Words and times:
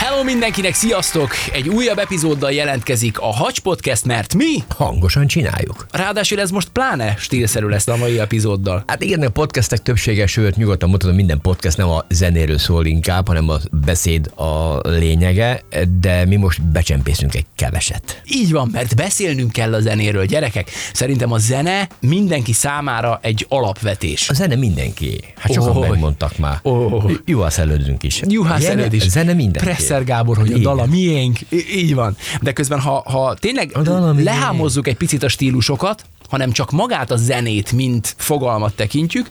Hello 0.00 0.22
mindenkinek, 0.22 0.74
sziasztok! 0.74 1.30
Egy 1.52 1.68
újabb 1.68 1.98
epizóddal 1.98 2.52
jelentkezik 2.52 3.18
a 3.18 3.26
Hacs 3.26 3.60
Podcast, 3.60 4.04
mert 4.04 4.34
mi? 4.34 4.54
Hangosan 4.68 5.26
csináljuk. 5.26 5.86
Ráadásul 5.90 6.40
ez 6.40 6.50
most 6.50 6.68
pláne 6.68 7.14
stílszerű 7.18 7.66
lesz 7.66 7.88
a 7.88 7.96
mai 7.96 8.18
epizóddal. 8.18 8.84
Hát 8.86 9.02
igen, 9.02 9.22
a 9.22 9.28
podcastek 9.28 9.78
többsége, 9.78 10.26
sőt 10.26 10.56
nyugodtan 10.56 10.88
mondhatom, 10.88 11.16
minden 11.16 11.40
podcast 11.40 11.76
nem 11.76 11.88
a 11.88 12.04
zenéről 12.08 12.58
szól 12.58 12.86
inkább, 12.86 13.26
hanem 13.26 13.48
a 13.48 13.56
beszéd 13.70 14.30
a 14.34 14.80
lényege, 14.88 15.62
de 16.00 16.24
mi 16.24 16.36
most 16.36 16.62
becsempészünk 16.62 17.34
egy 17.34 17.46
keveset. 17.56 18.22
Így 18.24 18.52
van, 18.52 18.68
mert 18.72 18.96
beszélnünk 18.96 19.52
kell 19.52 19.74
a 19.74 19.80
zenéről, 19.80 20.24
gyerekek. 20.24 20.70
Szerintem 20.92 21.32
a 21.32 21.38
zene 21.38 21.88
mindenki 22.00 22.52
számára 22.52 23.18
egy 23.22 23.46
alapvetés. 23.48 24.28
A 24.28 24.34
zene 24.34 24.54
mindenki. 24.56 25.20
Hát 25.36 25.52
sokan 25.52 25.76
Ó. 25.76 25.80
megmondtak 25.80 26.38
már. 26.38 26.60
Ó. 26.64 27.02
Juhász 27.24 27.58
előzünk 27.58 28.02
is. 28.02 28.20
Juhász 28.26 28.60
Zene- 28.60 28.80
előd 28.80 28.92
is. 28.92 29.08
Zene 29.08 29.32
mindenki. 29.32 29.88
Presser 29.90 30.06
Gábor, 30.06 30.36
hogy 30.36 30.46
a 30.46 30.50
Igen. 30.50 30.62
dala 30.62 30.86
miénk. 30.86 31.38
Így 31.74 31.94
van. 31.94 32.16
De 32.40 32.52
közben, 32.52 32.80
ha, 32.80 33.02
ha 33.06 33.34
tényleg 33.34 33.70
A 33.76 34.12
lehámozzuk 34.16 34.88
egy 34.88 34.96
picit 34.96 35.22
a 35.22 35.28
stílusokat, 35.28 36.04
hanem 36.28 36.52
csak 36.52 36.70
magát 36.70 37.10
a 37.10 37.16
zenét, 37.16 37.72
mint 37.72 38.14
fogalmat 38.18 38.74
tekintjük, 38.74 39.28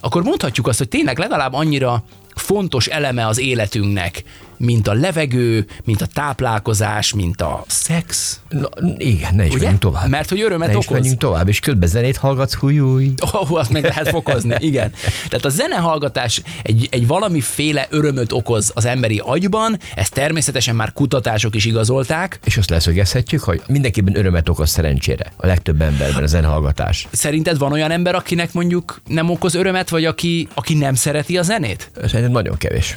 akkor 0.00 0.22
mondhatjuk 0.22 0.66
azt, 0.66 0.78
hogy 0.78 0.88
tényleg 0.88 1.18
legalább 1.18 1.52
annyira 1.52 2.04
fontos 2.34 2.86
eleme 2.86 3.26
az 3.26 3.38
életünknek, 3.38 4.24
mint 4.56 4.88
a 4.88 4.92
levegő, 4.92 5.66
mint 5.84 6.02
a 6.02 6.06
táplálkozás, 6.06 7.14
mint 7.14 7.40
a 7.40 7.64
szex. 7.66 8.40
Na, 8.48 8.68
igen, 8.96 9.34
ne 9.34 9.44
is 9.44 9.50
Ugye? 9.50 9.58
menjünk 9.58 9.80
tovább. 9.80 10.08
Mert 10.08 10.28
hogy 10.28 10.40
örömet 10.40 10.68
ne 10.68 10.76
okoz. 10.76 10.90
menjünk 10.90 11.18
tovább, 11.18 11.48
és 11.48 11.60
közben 11.60 11.88
zenét 11.88 12.16
hallgatsz, 12.16 12.54
hújúj. 12.54 13.12
Oh, 13.32 13.52
azt 13.52 13.70
meg 13.70 13.82
lehet 13.82 14.08
fokozni, 14.08 14.56
igen. 14.58 14.92
Tehát 15.28 15.44
a 15.44 15.48
zenehallgatás 15.48 16.42
egy, 16.62 16.88
egy 16.90 17.06
valamiféle 17.06 17.86
örömöt 17.90 18.32
okoz 18.32 18.70
az 18.74 18.84
emberi 18.84 19.22
agyban, 19.24 19.78
ezt 19.94 20.12
természetesen 20.12 20.76
már 20.76 20.92
kutatások 20.92 21.54
is 21.54 21.64
igazolták. 21.64 22.38
És 22.44 22.56
azt 22.56 22.70
leszögezhetjük, 22.70 23.42
hogy 23.42 23.62
mindenkiben 23.66 24.16
örömet 24.16 24.48
okoz 24.48 24.70
szerencsére. 24.70 25.32
A 25.36 25.46
legtöbb 25.46 25.80
emberben 25.82 26.22
a 26.22 26.26
zenehallgatás. 26.26 27.08
Szerinted 27.12 27.58
van 27.58 27.72
olyan 27.72 27.90
ember, 27.90 28.14
akinek 28.14 28.52
mondjuk 28.52 29.00
nem 29.06 29.30
okoz 29.30 29.54
örömet, 29.54 29.88
vagy 29.88 30.04
aki, 30.04 30.48
aki 30.54 30.74
nem 30.74 30.94
szereti 30.94 31.38
a 31.38 31.42
zenét? 31.42 31.90
Szerintem 32.04 32.30
nagyon 32.30 32.56
kevés. 32.56 32.96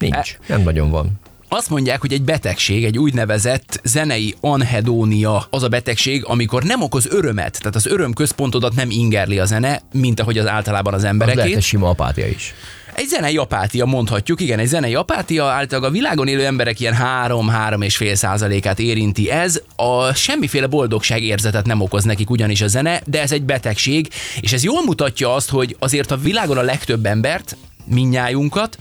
Nincs. 0.00 0.16
E- 0.16 0.38
Nem 0.46 0.62
nagyon 0.62 0.90
van. 0.90 1.20
Azt 1.52 1.70
mondják, 1.70 2.00
hogy 2.00 2.12
egy 2.12 2.22
betegség, 2.22 2.84
egy 2.84 2.98
úgynevezett 2.98 3.80
zenei 3.84 4.34
anhedónia 4.40 5.46
az 5.50 5.62
a 5.62 5.68
betegség, 5.68 6.24
amikor 6.24 6.62
nem 6.62 6.82
okoz 6.82 7.06
örömet, 7.06 7.58
tehát 7.58 7.74
az 7.74 7.86
örömközpontodat 7.86 8.74
nem 8.74 8.90
ingerli 8.90 9.38
a 9.38 9.44
zene, 9.44 9.80
mint 9.92 10.20
ahogy 10.20 10.38
az 10.38 10.46
általában 10.46 10.94
az 10.94 11.04
Az 11.04 11.16
lehet 11.18 11.38
egy 11.38 11.62
sima 11.62 11.88
apátia 11.88 12.26
is. 12.26 12.54
Egy 12.94 13.06
zenei 13.06 13.36
apátia, 13.36 13.84
mondhatjuk, 13.84 14.40
igen, 14.40 14.58
egy 14.58 14.66
zenei 14.66 14.94
apátia, 14.94 15.44
általában 15.44 15.90
a 15.90 15.92
világon 15.92 16.28
élő 16.28 16.44
emberek 16.44 16.80
ilyen 16.80 16.96
3-3,5 17.26 18.14
százalékát 18.14 18.78
érinti 18.78 19.30
ez, 19.30 19.60
a 19.76 20.14
semmiféle 20.14 20.66
boldogság 20.66 21.22
érzetet 21.22 21.66
nem 21.66 21.80
okoz 21.80 22.04
nekik 22.04 22.30
ugyanis 22.30 22.60
a 22.60 22.68
zene, 22.68 23.00
de 23.06 23.20
ez 23.20 23.32
egy 23.32 23.42
betegség, 23.42 24.08
és 24.40 24.52
ez 24.52 24.64
jól 24.64 24.82
mutatja 24.84 25.34
azt, 25.34 25.50
hogy 25.50 25.76
azért 25.78 26.10
a 26.10 26.16
világon 26.16 26.58
a 26.58 26.62
legtöbb 26.62 27.06
embert, 27.06 27.56
minnyájunkat, 27.84 28.78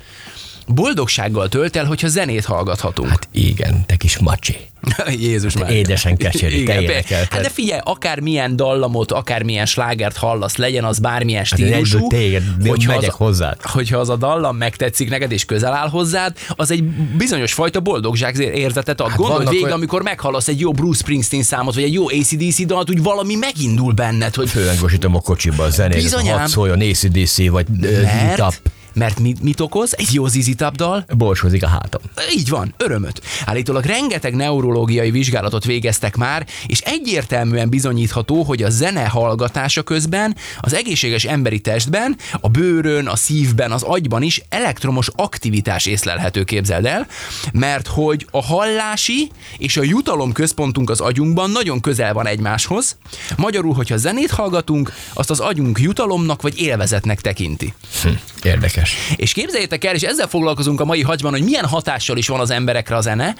boldogsággal 0.73 1.49
tölt 1.49 1.75
el, 1.75 1.85
hogyha 1.85 2.07
zenét 2.07 2.45
hallgathatunk. 2.45 3.09
Hát, 3.09 3.27
Igen, 3.31 3.83
te 3.85 3.95
kis 3.95 4.17
macsi. 4.17 4.55
Jézus 5.19 5.57
már. 5.57 5.71
Édesen 5.71 6.17
keserű, 6.17 6.63
te 6.63 6.81
énekelted. 6.81 7.27
Hát 7.31 7.41
de 7.41 7.49
figyelj, 7.49 7.79
akármilyen 7.83 8.55
dallamot, 8.55 9.11
akármilyen 9.11 9.65
slágert 9.65 10.17
hallasz, 10.17 10.55
legyen 10.55 10.83
az 10.83 10.99
bármilyen 10.99 11.45
Hát 11.49 11.59
stílusú, 11.59 11.95
egyből 11.95 12.09
téged, 12.19 12.43
hogyha 12.67 12.93
megyek 12.93 13.09
az, 13.11 13.17
hozzád. 13.17 13.61
hogyha 13.61 13.97
az 13.97 14.09
a 14.09 14.15
dallam 14.15 14.57
megtetszik 14.57 15.09
neked 15.09 15.31
és 15.31 15.45
közel 15.45 15.73
áll 15.73 15.89
hozzád, 15.89 16.37
az 16.49 16.71
egy 16.71 16.83
bizonyos 17.17 17.53
fajta 17.53 17.79
boldogság 17.79 18.37
érzetet 18.37 19.01
ad. 19.01 19.09
Hát 19.09 19.17
Gondolj 19.17 19.45
végig, 19.45 19.63
olyan- 19.63 19.75
amikor 19.77 20.01
meghallasz 20.01 20.47
egy 20.47 20.59
jó 20.59 20.71
Bruce 20.71 20.99
Springsteen 20.99 21.43
számot, 21.43 21.73
vagy 21.73 21.83
egy 21.83 21.93
jó 21.93 22.05
ACDC 22.09 22.65
dalt, 22.65 22.89
úgy 22.89 23.01
valami 23.03 23.35
megindul 23.35 23.93
benned, 23.93 24.35
hogy 24.35 24.49
Főengosítom 24.49 25.15
a 25.15 25.19
kocsiba 25.19 25.63
a 25.63 25.69
zenét, 25.69 26.01
Bizonyám. 26.01 26.37
hadd 26.37 26.47
szóljon 26.47 26.79
ACDC, 26.81 27.47
vagy 27.49 27.65
mert, 27.79 28.35
Tap. 28.35 28.53
Mert 28.93 29.19
mit, 29.19 29.41
mit 29.41 29.59
okoz? 29.59 29.93
Egy 29.97 30.13
jó 30.13 30.27
ZZ 30.27 30.55
Top 30.55 30.75
dal? 30.75 31.05
Borsozik 31.17 31.63
a 31.63 31.67
hátam. 31.67 32.01
Így 32.37 32.49
van, 32.49 32.73
örömöt. 32.77 33.21
Állítólag 33.45 33.83
rengeteg 33.83 34.35
neurológiai 34.35 35.11
vizsgálatot 35.11 35.65
végeztek 35.65 36.15
már, 36.15 36.45
és 36.67 36.79
egyértelműen 36.79 37.69
bizonyítható, 37.69 38.43
hogy 38.43 38.63
a 38.63 38.69
zene 38.69 39.05
hallgatása 39.05 39.83
közben 39.83 40.35
az 40.59 40.73
egészséges 40.73 41.23
emberi 41.23 41.59
testben, 41.59 42.17
a 42.41 42.49
bőrön, 42.49 43.07
a 43.07 43.15
szívben, 43.15 43.71
az 43.71 43.83
agyban 43.83 44.21
is 44.21 44.41
elektromos 44.49 45.09
aktivitás 45.15 45.85
észlelhető, 45.85 46.43
képzeld 46.43 46.85
el, 46.85 47.07
mert 47.53 47.87
hogy 47.87 48.27
a 48.31 48.43
hallási 48.43 49.31
és 49.57 49.77
a 49.77 49.83
jutalom 49.83 50.31
központunk 50.31 50.89
az 50.89 50.99
agyunkban 50.99 51.51
nagyon 51.51 51.79
közel 51.81 52.13
van 52.13 52.27
egymáshoz. 52.27 52.97
Magyarul, 53.37 53.73
hogyha 53.73 53.97
zenét 53.97 54.31
hallgatunk, 54.31 54.93
azt 55.13 55.29
az 55.29 55.39
agyunk 55.39 55.79
jutalomnak 55.79 56.41
vagy 56.41 56.59
élvezetnek 56.61 57.21
tekinti. 57.21 57.73
Hm, 58.01 58.09
érdekes. 58.43 58.78
És 59.15 59.31
képzeljétek 59.33 59.83
el, 59.83 59.95
és 59.95 60.01
ezzel 60.01 60.27
foglalkozunk 60.27 60.81
a 60.81 60.85
mai 60.85 61.01
hagyban, 61.01 61.31
hogy 61.31 61.43
milyen 61.43 61.65
hatással 61.65 62.17
is 62.17 62.27
van 62.27 62.39
az 62.39 62.49
emberekre 62.49 62.95
a 62.95 63.01
zene. 63.01 63.35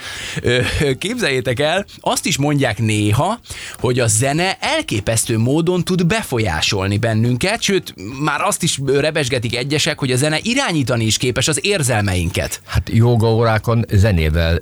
Képzeljétek 0.97 1.59
el, 1.59 1.85
azt 1.99 2.25
is 2.25 2.37
mondják 2.37 2.79
néha, 2.79 3.39
hogy 3.79 3.99
a 3.99 4.07
zene 4.07 4.57
elképesztő 4.59 5.37
módon 5.37 5.83
tud 5.83 6.05
befolyásolni 6.05 6.97
bennünket, 6.97 7.61
sőt, 7.61 7.93
már 8.23 8.41
azt 8.41 8.63
is 8.63 8.79
rebesgetik 8.85 9.55
egyesek, 9.55 9.99
hogy 9.99 10.11
a 10.11 10.15
zene 10.15 10.37
irányítani 10.41 11.05
is 11.05 11.17
képes 11.17 11.47
az 11.47 11.59
érzelmeinket. 11.65 12.61
Hát 12.65 12.89
joga 12.93 13.27
órákon 13.33 13.85
zenével 13.91 14.59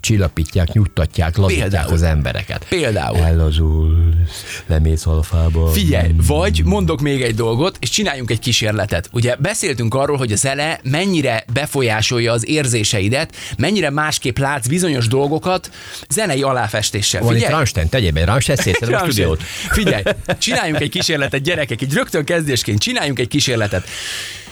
csillapítják, 0.00 0.72
nyugtatják, 0.72 1.36
lazítják 1.36 1.68
Például. 1.68 1.92
az 1.92 2.02
embereket. 2.02 2.66
Például. 2.68 3.16
Ellazulsz, 3.18 4.62
lemész 4.66 5.06
alfába. 5.06 5.66
Figyelj, 5.66 6.10
vagy 6.26 6.62
mondok 6.64 7.00
még 7.00 7.22
egy 7.22 7.34
dolgot, 7.34 7.76
és 7.80 7.90
csináljunk 7.90 8.30
egy 8.30 8.38
kísérletet. 8.38 9.08
Ugye 9.12 9.36
beszéltünk 9.36 9.94
arról, 9.94 10.16
hogy 10.20 10.32
a 10.32 10.36
zene 10.36 10.80
mennyire 10.82 11.44
befolyásolja 11.52 12.32
az 12.32 12.48
érzéseidet, 12.48 13.36
mennyire 13.58 13.90
másképp 13.90 14.38
látsz 14.38 14.66
bizonyos 14.66 15.06
dolgokat 15.06 15.70
zenei 16.08 16.42
aláfestéssel. 16.42 17.20
Van 17.20 17.30
itt 17.30 17.36
Figyelj, 17.36 17.54
Rammstein, 17.54 17.88
tegyél 17.88 18.12
be, 18.12 18.24
Rammstein 18.24 18.58
szétszedem 18.58 18.94
a 18.94 18.98
stúdiót. 18.98 19.42
Figyelj, 19.70 20.02
csináljunk 20.38 20.80
egy 20.80 20.90
kísérletet, 20.90 21.42
gyerekek, 21.42 21.82
egy 21.82 21.92
rögtön 21.92 22.24
kezdésként 22.24 22.80
csináljunk 22.80 23.18
egy 23.18 23.28
kísérletet. 23.28 23.88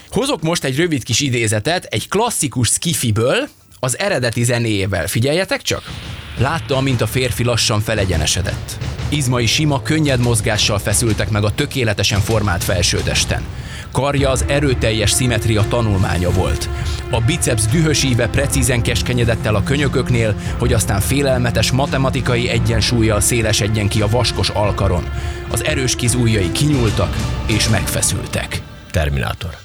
Hozok 0.09 0.41
most 0.41 0.63
egy 0.63 0.77
rövid 0.77 1.03
kis 1.03 1.19
idézetet 1.19 1.85
egy 1.85 2.07
klasszikus 2.07 2.67
skifiből, 2.67 3.47
az 3.79 3.99
eredeti 3.99 4.43
zenéjével. 4.43 5.07
Figyeljetek 5.07 5.61
csak! 5.61 5.91
Látta, 6.37 6.75
amint 6.75 7.01
a 7.01 7.07
férfi 7.07 7.43
lassan 7.43 7.81
felegyenesedett. 7.81 8.77
Izmai 9.09 9.45
sima, 9.45 9.81
könnyed 9.81 10.19
mozgással 10.19 10.79
feszültek 10.79 11.29
meg 11.29 11.43
a 11.43 11.55
tökéletesen 11.55 12.19
formált 12.19 12.63
felsőtesten. 12.63 13.43
Karja 13.91 14.29
az 14.29 14.45
erőteljes 14.47 15.11
szimetria 15.11 15.65
tanulmánya 15.69 16.31
volt. 16.31 16.69
A 17.09 17.21
biceps 17.21 17.65
dühös 17.65 18.03
íve 18.03 18.27
precízen 18.27 18.81
keskenyedett 18.81 19.45
el 19.45 19.55
a 19.55 19.63
könyököknél, 19.63 20.35
hogy 20.57 20.73
aztán 20.73 20.99
félelmetes 20.99 21.71
matematikai 21.71 22.49
egyensúlyjal 22.49 23.19
szélesedjen 23.19 23.87
ki 23.87 24.01
a 24.01 24.07
vaskos 24.07 24.49
alkaron. 24.49 25.03
Az 25.51 25.63
erős 25.63 25.95
kizújjai 25.95 26.51
kinyúltak 26.51 27.15
és 27.47 27.69
megfeszültek. 27.69 28.61
Terminátor. 28.91 29.57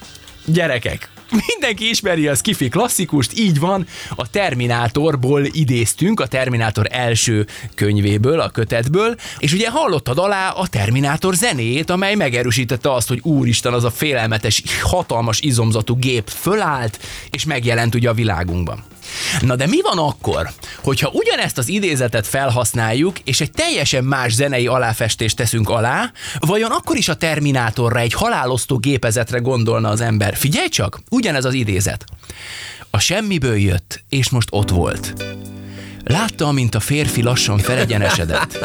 Gyerekek, 0.45 1.09
mindenki 1.47 1.89
ismeri 1.89 2.29
a 2.29 2.35
skifi 2.35 2.69
klasszikust, 2.69 3.39
így 3.39 3.59
van, 3.59 3.87
a 4.15 4.31
Terminátorból 4.31 5.45
idéztünk, 5.45 6.21
a 6.21 6.27
Terminátor 6.27 6.87
első 6.91 7.47
könyvéből, 7.75 8.41
a 8.41 8.49
kötetből, 8.49 9.17
és 9.39 9.53
ugye 9.53 9.71
hallottad 9.71 10.19
alá 10.19 10.51
a 10.51 10.67
Terminátor 10.67 11.35
zenéjét, 11.35 11.91
amely 11.91 12.15
megerősítette 12.15 12.93
azt, 12.93 13.09
hogy 13.09 13.21
úristen, 13.23 13.73
az 13.73 13.85
a 13.85 13.91
félelmetes, 13.91 14.63
hatalmas 14.83 15.41
izomzatú 15.41 15.97
gép 15.97 16.29
fölállt, 16.29 17.01
és 17.31 17.45
megjelent 17.45 17.95
ugye 17.95 18.09
a 18.09 18.15
világunkban. 18.15 18.94
Na 19.41 19.57
de 19.57 19.67
mi 19.67 19.81
van 19.81 19.99
akkor, 19.99 20.51
hogyha 20.83 21.11
ugyanezt 21.13 21.59
az 21.59 21.69
idézetet 21.69 22.27
felhasználjuk, 22.27 23.19
és 23.19 23.41
egy 23.41 23.51
teljesen 23.51 24.05
más 24.05 24.33
zenei 24.33 24.67
aláfestést 24.67 25.37
teszünk 25.37 25.69
alá, 25.69 26.13
vajon 26.39 26.71
akkor 26.71 26.97
is 26.97 27.09
a 27.09 27.15
Terminátorra, 27.15 27.99
egy 27.99 28.13
halálosztó 28.13 28.79
gépezetre 28.79 29.39
gondolna 29.39 29.89
az 29.89 30.01
ember? 30.01 30.37
Figyelj 30.37 30.69
csak, 30.69 31.01
ugyanez 31.11 31.45
az 31.45 31.55
idézet. 31.55 32.05
A 32.91 32.99
semmiből 32.99 33.57
jött, 33.57 34.05
és 34.09 34.31
most 34.31 34.49
ott 34.51 34.71
volt. 34.71 35.13
Látta, 36.05 36.47
amint 36.47 36.75
a 36.75 36.81
férfi 36.81 37.23
lassan 37.23 37.59
felegyenesedett. 37.59 38.59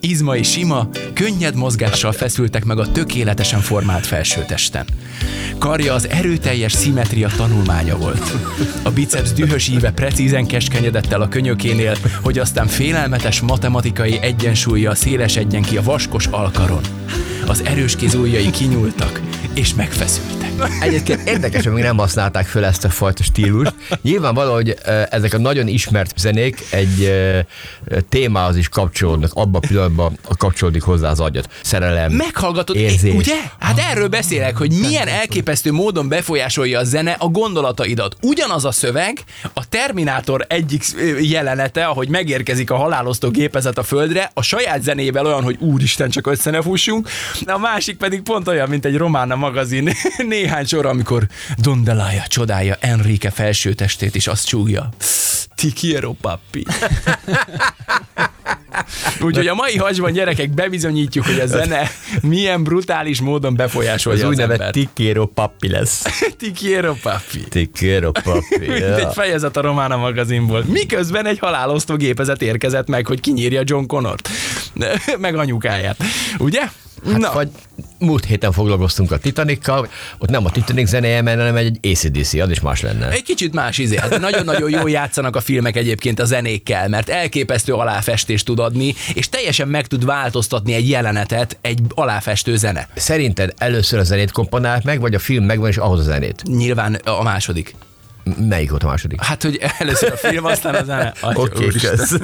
Izmai 0.00 0.42
sima, 0.42 0.88
könnyed 1.14 1.54
mozgással 1.54 2.12
feszültek 2.12 2.64
meg 2.64 2.78
a 2.78 2.92
tökéletesen 2.92 3.60
formált 3.60 4.06
felsőtesten. 4.06 4.86
Karja 5.58 5.94
az 5.94 6.08
erőteljes 6.08 6.72
szimetria 6.72 7.28
tanulmánya 7.36 7.96
volt. 7.96 8.32
A 8.82 8.90
biceps 8.90 9.32
dühös 9.32 9.68
íve 9.68 9.92
precízen 9.92 10.46
keskenyedett 10.46 11.12
el 11.12 11.20
a 11.20 11.28
könyökénél, 11.28 11.96
hogy 12.22 12.38
aztán 12.38 12.66
félelmetes 12.66 13.40
matematikai 13.40 14.18
egyensúlya 14.20 14.94
szélesedjen 14.94 15.62
ki 15.62 15.76
a 15.76 15.82
vaskos 15.82 16.26
alkaron. 16.26 16.82
Az 17.46 17.64
erős 17.64 17.96
kézújjai 17.96 18.50
kinyúltak, 18.50 19.20
és 19.54 19.74
megfeszültek. 19.74 20.37
Egyébként 20.80 21.28
érdekes, 21.28 21.64
hogy 21.64 21.72
még 21.72 21.82
nem 21.82 21.96
használták 21.98 22.46
föl 22.46 22.64
ezt 22.64 22.84
a 22.84 22.90
fajta 22.90 23.22
stílust. 23.22 23.74
Nyilvánvaló, 24.02 24.52
hogy 24.52 24.74
ö, 24.84 25.02
ezek 25.10 25.34
a 25.34 25.38
nagyon 25.38 25.66
ismert 25.68 26.12
zenék 26.16 26.64
egy 26.70 27.12
témához 28.08 28.56
is 28.56 28.68
kapcsolódnak, 28.68 29.30
abban 29.34 29.60
a 29.64 29.66
pillanatban 29.66 30.18
kapcsolódik 30.38 30.82
hozzá 30.82 31.10
az 31.10 31.20
agyat. 31.20 31.48
Szerelem, 31.62 32.12
Meghallgatod, 32.12 32.76
érzés. 32.76 33.14
ugye? 33.14 33.34
Hát 33.58 33.78
erről 33.78 34.08
beszélek, 34.08 34.56
hogy 34.56 34.72
milyen 34.80 35.08
elképesztő 35.08 35.72
módon 35.72 36.08
befolyásolja 36.08 36.78
a 36.78 36.84
zene 36.84 37.16
a 37.18 37.28
gondolataidat. 37.28 38.16
Ugyanaz 38.22 38.64
a 38.64 38.72
szöveg, 38.72 39.18
a 39.54 39.68
Terminátor 39.68 40.44
egyik 40.48 40.84
jelenete, 41.20 41.84
ahogy 41.84 42.08
megérkezik 42.08 42.70
a 42.70 42.76
halálosztó 42.76 43.30
gépezet 43.30 43.78
a 43.78 43.82
földre, 43.82 44.30
a 44.34 44.42
saját 44.42 44.82
zenével 44.82 45.26
olyan, 45.26 45.42
hogy 45.42 45.56
úristen, 45.60 46.10
csak 46.10 46.26
össze 46.26 46.50
ne 46.50 46.62
fussunk, 46.62 47.08
a 47.46 47.58
másik 47.58 47.96
pedig 47.96 48.22
pont 48.22 48.48
olyan, 48.48 48.68
mint 48.68 48.84
egy 48.84 48.96
romána 48.96 49.36
magazin 49.36 49.90
néhány 50.48 50.66
sor, 50.66 50.86
amikor 50.86 51.26
Dondelája 51.56 52.24
csodálja 52.28 52.76
Enrique 52.80 53.30
felsőtestét, 53.30 54.14
és 54.14 54.26
azt 54.26 54.46
csúgja. 54.46 54.88
Ti 55.54 55.72
quiero, 55.72 56.12
papi. 56.12 56.64
Úgyhogy 59.20 59.46
a 59.46 59.54
mai 59.54 59.76
hagyban 59.76 60.12
gyerekek 60.12 60.50
bebizonyítjuk, 60.50 61.24
hogy 61.24 61.38
a 61.38 61.46
zene 61.46 61.90
milyen 62.22 62.62
brutális 62.62 63.20
módon 63.20 63.56
befolyásolja 63.56 64.18
az 64.18 64.24
az, 64.24 64.30
úgynevezett 64.30 64.72
tikéró 64.72 65.26
pappi 65.26 65.68
lesz. 65.68 66.02
Ti 66.38 66.52
quiero, 66.52 66.94
papi. 66.94 67.40
Tikéró 67.48 68.10
pappi. 68.10 68.66
Mint 68.68 68.96
egy 68.96 69.12
fejezet 69.12 69.56
a 69.56 69.60
Romána 69.60 69.96
magazinból. 69.96 70.64
Miközben 70.66 71.26
egy 71.26 71.38
halálosztó 71.38 71.96
gépezet 71.96 72.42
érkezett 72.42 72.88
meg, 72.88 73.06
hogy 73.06 73.20
kinyírja 73.20 73.62
John 73.64 73.86
Connort. 73.86 74.28
meg 75.18 75.34
anyukáját. 75.34 75.96
Ugye? 76.38 76.62
Hát 77.06 77.18
Na. 77.18 77.32
vagy 77.32 77.48
múlt 77.98 78.24
héten 78.24 78.52
foglalkoztunk 78.52 79.12
a 79.12 79.18
Titanikkal, 79.18 79.88
ott 80.18 80.28
nem 80.28 80.44
a 80.44 80.50
Titanic 80.50 80.88
zenéje 80.88 81.22
menne, 81.22 81.40
hanem 81.40 81.56
egy 81.56 81.78
ACDC, 81.82 82.34
az 82.34 82.50
is 82.50 82.60
más 82.60 82.80
lenne. 82.80 83.10
Egy 83.10 83.22
kicsit 83.22 83.54
más 83.54 83.78
izé. 83.78 83.96
Hát 83.96 84.18
nagyon-nagyon 84.20 84.70
jól 84.70 84.90
játszanak 84.90 85.36
a 85.36 85.40
filmek 85.40 85.76
egyébként 85.76 86.20
a 86.20 86.24
zenékkel, 86.24 86.88
mert 86.88 87.08
elképesztő 87.08 87.72
aláfestést 87.72 88.44
tud 88.44 88.58
adni, 88.58 88.94
és 89.14 89.28
teljesen 89.28 89.68
meg 89.68 89.86
tud 89.86 90.04
változtatni 90.04 90.74
egy 90.74 90.88
jelenetet 90.88 91.58
egy 91.60 91.80
aláfestő 91.88 92.56
zene. 92.56 92.88
Szerinted 92.94 93.52
először 93.56 93.98
a 93.98 94.04
zenét 94.04 94.30
komponált 94.30 94.84
meg, 94.84 95.00
vagy 95.00 95.14
a 95.14 95.18
film 95.18 95.44
megvan, 95.44 95.68
és 95.68 95.76
ahhoz 95.76 96.00
a 96.00 96.02
zenét? 96.02 96.42
Nyilván 96.42 96.94
a 96.94 97.22
második. 97.22 97.74
Melyik 98.36 98.70
volt 98.70 98.82
a 98.82 98.86
második? 98.86 99.22
Hát, 99.22 99.42
hogy 99.42 99.60
először 99.78 100.12
a 100.12 100.16
film, 100.16 100.44
aztán 100.44 100.74
a 100.74 100.84
zene. 100.84 101.12
Oké, 101.34 101.66
kösz. 101.66 102.18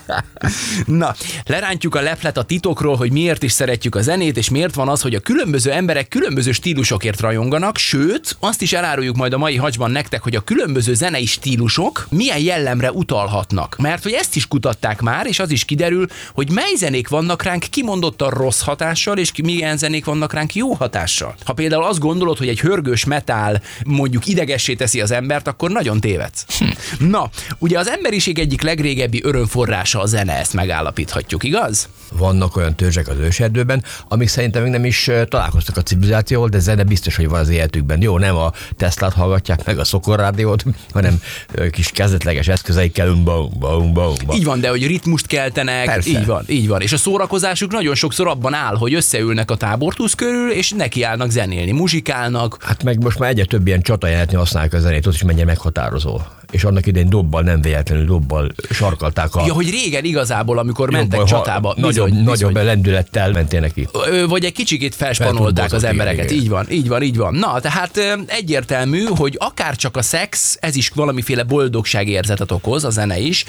Na, 0.86 1.14
lerántjuk 1.46 1.94
a 1.94 2.00
leplet 2.00 2.36
a 2.36 2.42
titokról, 2.42 2.96
hogy 2.96 3.12
miért 3.12 3.42
is 3.42 3.52
szeretjük 3.52 3.94
a 3.94 4.00
zenét, 4.00 4.36
és 4.36 4.50
miért 4.50 4.74
van 4.74 4.88
az, 4.88 5.00
hogy 5.00 5.14
a 5.14 5.20
különböző 5.20 5.72
emberek 5.72 6.08
különböző 6.08 6.52
stílusokért 6.52 7.20
rajonganak, 7.20 7.76
sőt, 7.76 8.36
azt 8.40 8.62
is 8.62 8.72
eláruljuk 8.72 9.16
majd 9.16 9.32
a 9.32 9.38
mai 9.38 9.56
hacsban 9.56 9.90
nektek, 9.90 10.22
hogy 10.22 10.36
a 10.36 10.40
különböző 10.40 10.94
zenei 10.94 11.26
stílusok 11.26 12.06
milyen 12.10 12.38
jellemre 12.38 12.90
utalhatnak. 12.92 13.76
Mert 13.78 14.02
hogy 14.02 14.12
ezt 14.12 14.36
is 14.36 14.48
kutatták 14.48 15.00
már, 15.00 15.26
és 15.26 15.38
az 15.38 15.50
is 15.50 15.64
kiderül, 15.64 16.06
hogy 16.34 16.50
mely 16.50 16.74
zenék 16.76 17.08
vannak 17.08 17.42
ránk 17.42 17.64
kimondottan 17.70 18.30
rossz 18.30 18.60
hatással, 18.60 19.18
és 19.18 19.32
milyen 19.42 19.76
zenék 19.76 20.04
vannak 20.04 20.32
ránk 20.32 20.54
jó 20.54 20.72
hatással. 20.72 21.34
Ha 21.44 21.52
például 21.52 21.84
azt 21.84 21.98
gondolod, 21.98 22.38
hogy 22.38 22.48
egy 22.48 22.60
hörgős 22.60 23.04
metál 23.04 23.62
mondjuk 23.84 24.26
idegessé 24.26 24.74
teszi 24.74 25.00
az 25.00 25.10
embert, 25.20 25.48
akkor 25.48 25.70
nagyon 25.70 26.00
tévedsz. 26.00 26.44
Hm. 26.58 27.06
Na, 27.06 27.30
ugye 27.58 27.78
az 27.78 27.88
emberiség 27.88 28.38
egyik 28.38 28.62
legrégebbi 28.62 29.20
örömforrása 29.24 30.00
a 30.00 30.06
zene, 30.06 30.38
ezt 30.38 30.52
megállapíthatjuk, 30.52 31.44
igaz? 31.44 31.88
Vannak 32.12 32.56
olyan 32.56 32.76
törzsek 32.76 33.08
az 33.08 33.16
őserdőben, 33.18 33.84
amik 34.08 34.28
szerintem 34.28 34.62
még 34.62 34.70
nem 34.70 34.84
is 34.84 35.10
találkoztak 35.28 35.76
a 35.76 35.82
civilizációval, 35.82 36.48
de 36.48 36.58
zene 36.58 36.84
biztos, 36.84 37.16
hogy 37.16 37.28
van 37.28 37.40
az 37.40 37.48
életükben. 37.48 38.02
Jó, 38.02 38.18
nem 38.18 38.36
a 38.36 38.52
Teslát 38.76 39.12
hallgatják 39.12 39.64
meg 39.64 39.78
a 39.78 39.84
szokorrádiót, 39.84 40.64
hanem 40.92 41.22
kis 41.70 41.88
kezdetleges 41.88 42.48
eszközeikkel 42.48 43.12
bum, 43.12 43.24
bum, 43.58 43.92
bum, 43.92 44.14
bum. 44.26 44.36
Így 44.36 44.44
van, 44.44 44.60
de 44.60 44.68
hogy 44.68 44.86
ritmust 44.86 45.26
keltenek, 45.26 45.84
Persze. 45.84 46.10
így 46.10 46.26
van, 46.26 46.44
így 46.46 46.68
van. 46.68 46.80
És 46.80 46.92
a 46.92 46.96
szórakozásuk 46.96 47.72
nagyon 47.72 47.94
sokszor 47.94 48.28
abban 48.28 48.54
áll, 48.54 48.76
hogy 48.76 48.94
összeülnek 48.94 49.50
a 49.50 49.56
tábortúz 49.56 50.14
körül, 50.14 50.50
és 50.50 50.70
nekiállnak 50.70 51.30
zenélni, 51.30 51.72
muzsikálnak. 51.72 52.56
Hát 52.60 52.82
meg 52.82 53.02
most 53.02 53.18
már 53.18 53.30
egyre 53.30 53.44
több 53.44 53.66
ilyen 53.66 53.82
csatajelentni 53.82 54.36
használják 54.36 54.72
a 54.72 54.78
zenét, 54.78 55.06
ott 55.10 55.16
is 55.16 55.22
mennyire 55.22 55.44
meghatározó. 55.44 56.20
És 56.50 56.64
annak 56.64 56.86
idején 56.86 57.08
dobbal, 57.08 57.42
nem 57.42 57.60
véletlenül 57.60 58.04
dobbal 58.04 58.50
sarkalták 58.70 59.34
a 59.34 59.44
Ja, 59.46 59.52
hogy 59.52 59.70
régen 59.70 60.04
igazából, 60.04 60.58
amikor 60.58 60.90
mentek 60.90 61.18
jobban, 61.18 61.34
ha- 61.34 61.44
csatába, 61.44 61.74
Nagyobb, 61.76 62.08
bizony, 62.08 62.24
nagyobb 62.24 62.52
bizony. 62.52 62.64
lendülettel 62.66 63.30
mentél 63.32 63.60
neki. 63.60 63.88
Vagy 64.28 64.44
egy 64.44 64.52
kicsikét 64.52 64.94
felspanolták 64.94 65.72
az 65.72 65.84
embereket. 65.84 66.30
igen, 66.30 66.42
Így 66.42 66.48
van, 66.48 66.66
így 66.70 66.88
van, 66.88 67.02
így 67.02 67.16
van. 67.16 67.34
Na, 67.34 67.60
tehát 67.60 68.00
egyértelmű, 68.26 69.04
hogy 69.04 69.36
akár 69.38 69.76
csak 69.76 69.96
a 69.96 70.02
szex, 70.02 70.56
ez 70.60 70.76
is 70.76 70.88
valamiféle 70.88 71.42
boldogságérzetet 71.42 72.50
okoz, 72.50 72.84
a 72.84 72.90
zene 72.90 73.18
is, 73.18 73.44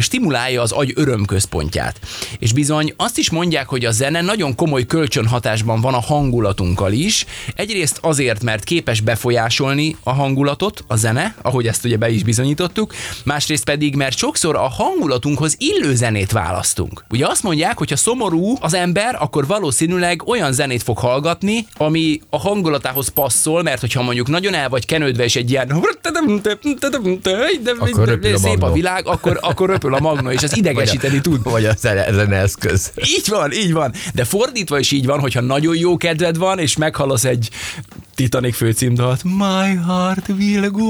stimulálja 0.00 0.62
az 0.62 0.72
agy 0.72 0.92
örömközpontját. 0.96 2.00
És 2.38 2.52
bizony 2.52 2.92
azt 2.96 3.18
is 3.18 3.30
mondják, 3.30 3.68
hogy 3.68 3.84
a 3.84 3.90
zene 3.90 4.20
nagyon 4.20 4.54
komoly 4.54 4.86
kölcsönhatásban 4.86 5.80
van 5.80 5.94
a 5.94 6.00
hangulatunkkal 6.00 6.92
is. 6.92 7.24
Egyrészt 7.54 7.98
azért, 8.00 8.42
mert 8.42 8.64
képes 8.64 9.00
befolyásolni 9.00 9.96
a 10.02 10.12
hangulatot, 10.12 10.84
a 10.86 10.96
zene, 10.96 11.34
ahogy 11.42 11.66
ezt 11.66 11.84
ugye 11.84 11.96
be 11.96 12.08
is 12.10 12.22
bizonyítottuk, 12.44 12.94
másrészt 13.24 13.64
pedig, 13.64 13.94
mert 13.94 14.16
sokszor 14.16 14.56
a 14.56 14.68
hangulatunkhoz 14.68 15.56
illő 15.58 15.94
zenét 15.94 16.32
választunk. 16.32 17.04
Ugye 17.10 17.26
azt 17.26 17.42
mondják, 17.42 17.78
hogy 17.78 17.90
ha 17.90 17.96
szomorú 17.96 18.56
az 18.60 18.74
ember, 18.74 19.16
akkor 19.20 19.46
valószínűleg 19.46 20.28
olyan 20.28 20.52
zenét 20.52 20.82
fog 20.82 20.98
hallgatni, 20.98 21.66
ami 21.76 22.20
a 22.30 22.38
hangulatához 22.38 23.08
passzol, 23.08 23.62
mert 23.62 23.80
hogyha 23.80 24.02
mondjuk 24.02 24.28
nagyon 24.28 24.54
el 24.54 24.68
vagy 24.68 24.86
kenődve, 24.86 25.24
és 25.24 25.36
egy 25.36 25.50
ilyen 25.50 25.70
Akkor 27.78 28.08
röpül 28.08 28.34
a 28.34 28.38
szép 28.38 28.62
a 28.62 28.72
világ, 28.72 29.06
akkor, 29.06 29.38
akkor 29.40 29.68
röpül 29.68 29.94
a 29.94 30.00
magnó, 30.00 30.30
és 30.30 30.42
az 30.42 30.56
idegesíteni 30.56 31.20
tud. 31.20 31.42
Vagy 31.42 31.64
a 31.64 31.72
zene, 31.78 32.12
zene 32.12 32.36
eszköz. 32.36 32.92
Így 32.96 33.28
van, 33.28 33.52
így 33.52 33.72
van. 33.72 33.92
De 34.14 34.24
fordítva 34.24 34.78
is 34.78 34.90
így 34.90 35.06
van, 35.06 35.20
hogyha 35.20 35.40
nagyon 35.40 35.76
jó 35.76 35.96
kedved 35.96 36.36
van, 36.36 36.58
és 36.58 36.76
meghallasz 36.76 37.24
egy 37.24 37.50
Titanic 38.14 38.56
főcímdalt, 38.56 39.24
My 39.24 39.74
heart 39.86 40.28
will 40.28 40.68
go 40.70 40.82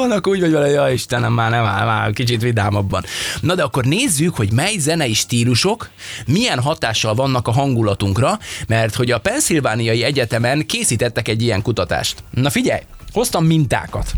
on, 0.00 0.10
akkor 0.10 0.32
úgy 0.32 0.40
vagy 0.40 0.50
vele, 0.50 0.68
ja 0.68 0.90
Istenem, 0.90 1.32
már 1.32 1.50
nem 1.50 1.64
áll, 1.64 1.86
már 1.86 2.12
kicsit 2.12 2.42
vidámabban. 2.42 3.04
Na 3.40 3.54
de 3.54 3.62
akkor 3.62 3.84
nézzük, 3.84 4.36
hogy 4.36 4.52
mely 4.52 4.76
zenei 4.76 5.14
stílusok 5.14 5.90
milyen 6.26 6.60
hatással 6.60 7.14
vannak 7.14 7.48
a 7.48 7.52
hangulatunkra, 7.52 8.38
mert 8.68 8.94
hogy 8.94 9.10
a 9.10 9.18
Pennsylvániai 9.18 10.02
Egyetemen 10.02 10.66
készítettek 10.66 11.28
egy 11.28 11.42
ilyen 11.42 11.62
kutatást. 11.62 12.22
Na 12.30 12.50
figyelj, 12.50 12.80
hoztam 13.12 13.44
mintákat. 13.44 14.12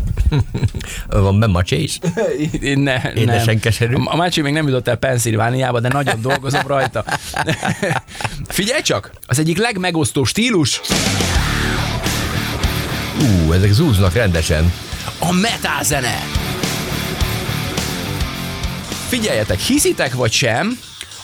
Van 1.07 1.39
benne 1.39 1.51
macsé 1.51 1.81
is? 1.81 1.99
Ne, 2.75 3.13
Édesen 3.13 3.45
nem. 3.45 3.59
keserű. 3.59 3.95
A, 3.95 4.15
Mácsi 4.15 4.41
még 4.41 4.53
nem 4.53 4.67
jutott 4.67 4.87
el 4.87 4.95
Pennsylvániába, 4.95 5.79
de 5.79 5.87
nagyon 5.87 6.21
dolgozom 6.21 6.67
rajta. 6.67 7.05
Figyelj 8.47 8.81
csak, 8.81 9.11
az 9.27 9.39
egyik 9.39 9.57
legmegosztó 9.57 10.23
stílus 10.23 10.81
Ú, 13.21 13.51
ezek 13.51 13.71
zúznak 13.71 14.13
rendesen. 14.13 14.73
a 15.19 15.31
metal 15.31 15.83
zene. 15.83 16.21
Figyeljetek, 19.07 19.59
hiszitek 19.59 20.13
vagy 20.13 20.31
sem, 20.31 20.79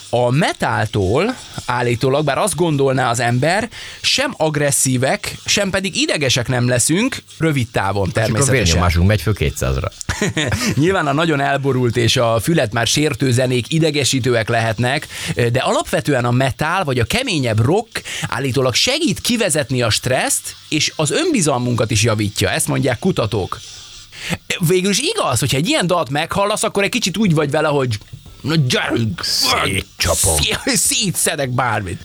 a 0.10 0.30
metáltól 0.32 1.36
állítólag, 1.70 2.26
bár 2.26 2.38
azt 2.38 2.56
gondolná 2.56 3.10
az 3.10 3.20
ember, 3.20 3.70
sem 4.02 4.34
agresszívek, 4.38 5.38
sem 5.46 5.70
pedig 5.70 5.96
idegesek 5.96 6.48
nem 6.48 6.68
leszünk, 6.68 7.18
rövid 7.38 7.68
távon 7.72 8.06
Csak 8.06 8.18
a 8.18 8.20
természetesen. 8.20 8.64
vérnyomásunk 8.64 9.08
megy 9.08 9.22
föl 9.22 9.34
200-ra. 9.38 9.92
Nyilván 10.76 11.08
a 11.08 11.14
nagyon 11.14 11.40
elborult 11.40 11.98
és 11.98 12.18
a 12.18 12.40
fület 12.40 12.74
már 12.74 12.88
sértő 12.88 13.32
zenék 13.32 13.74
idegesítőek 13.74 14.50
lehetnek, 14.50 15.08
de 15.52 15.60
alapvetően 15.60 16.26
a 16.26 16.32
metal 16.32 16.84
vagy 16.84 17.00
a 17.00 17.04
keményebb 17.04 17.60
rock 17.60 18.02
állítólag 18.28 18.74
segít 18.74 19.20
kivezetni 19.22 19.82
a 19.82 19.90
stresszt, 19.90 20.56
és 20.70 20.94
az 20.96 21.12
önbizalmunkat 21.12 21.92
is 21.92 22.04
javítja, 22.04 22.50
ezt 22.50 22.68
mondják 22.68 23.00
kutatók. 23.00 23.60
Végül 24.68 24.90
is 24.90 25.00
igaz, 25.00 25.40
hogyha 25.40 25.58
egy 25.58 25.68
ilyen 25.68 25.88
dalt 25.88 26.10
meghallasz, 26.10 26.64
akkor 26.64 26.84
egy 26.84 26.90
kicsit 26.90 27.18
úgy 27.18 27.34
vagy 27.34 27.52
vele, 27.52 27.68
hogy 27.68 27.98
Na 28.42 28.56
gyerünk! 28.56 29.24
Szétcsapom. 29.24 30.36
Szé- 30.36 30.76
Szétszedek 30.78 31.50
bármit. 31.50 32.02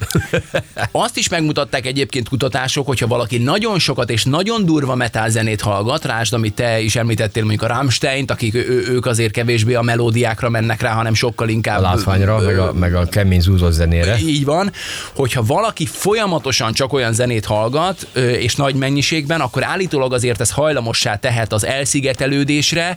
Azt 0.92 1.16
is 1.16 1.28
megmutatták 1.28 1.86
egyébként 1.86 2.28
kutatások, 2.28 2.86
hogyha 2.86 3.06
valaki 3.06 3.38
nagyon 3.38 3.78
sokat 3.78 4.10
és 4.10 4.24
nagyon 4.24 4.64
durva 4.64 4.94
metal 4.94 5.28
zenét 5.28 5.60
hallgat, 5.60 6.04
rásd, 6.04 6.32
amit 6.32 6.54
te 6.54 6.80
is 6.80 6.96
említettél, 6.96 7.42
mondjuk 7.44 7.70
a 7.70 7.74
Rammstein, 7.74 8.24
akik 8.28 8.54
ő, 8.54 8.84
ők 8.88 9.06
azért 9.06 9.32
kevésbé 9.32 9.74
a 9.74 9.82
melódiákra 9.82 10.48
mennek 10.48 10.80
rá, 10.80 10.92
hanem 10.92 11.14
sokkal 11.14 11.48
inkább... 11.48 11.78
A 11.78 11.82
látványra, 11.82 12.38
meg 12.40 12.58
a, 12.58 12.72
meg 12.72 12.94
a 12.94 13.04
kemény 13.04 13.40
zúzott 13.40 13.72
zenére. 13.72 14.18
Így 14.18 14.44
van, 14.44 14.72
hogyha 15.14 15.42
valaki 15.42 15.86
folyamatosan 15.86 16.72
csak 16.72 16.92
olyan 16.92 17.12
zenét 17.12 17.44
hallgat, 17.44 18.06
ö, 18.12 18.30
és 18.30 18.54
nagy 18.54 18.74
mennyiségben, 18.74 19.40
akkor 19.40 19.64
állítólag 19.64 20.12
azért 20.12 20.40
ez 20.40 20.50
hajlamossá 20.50 21.16
tehet 21.16 21.52
az 21.52 21.64
elszigetelődésre, 21.64 22.96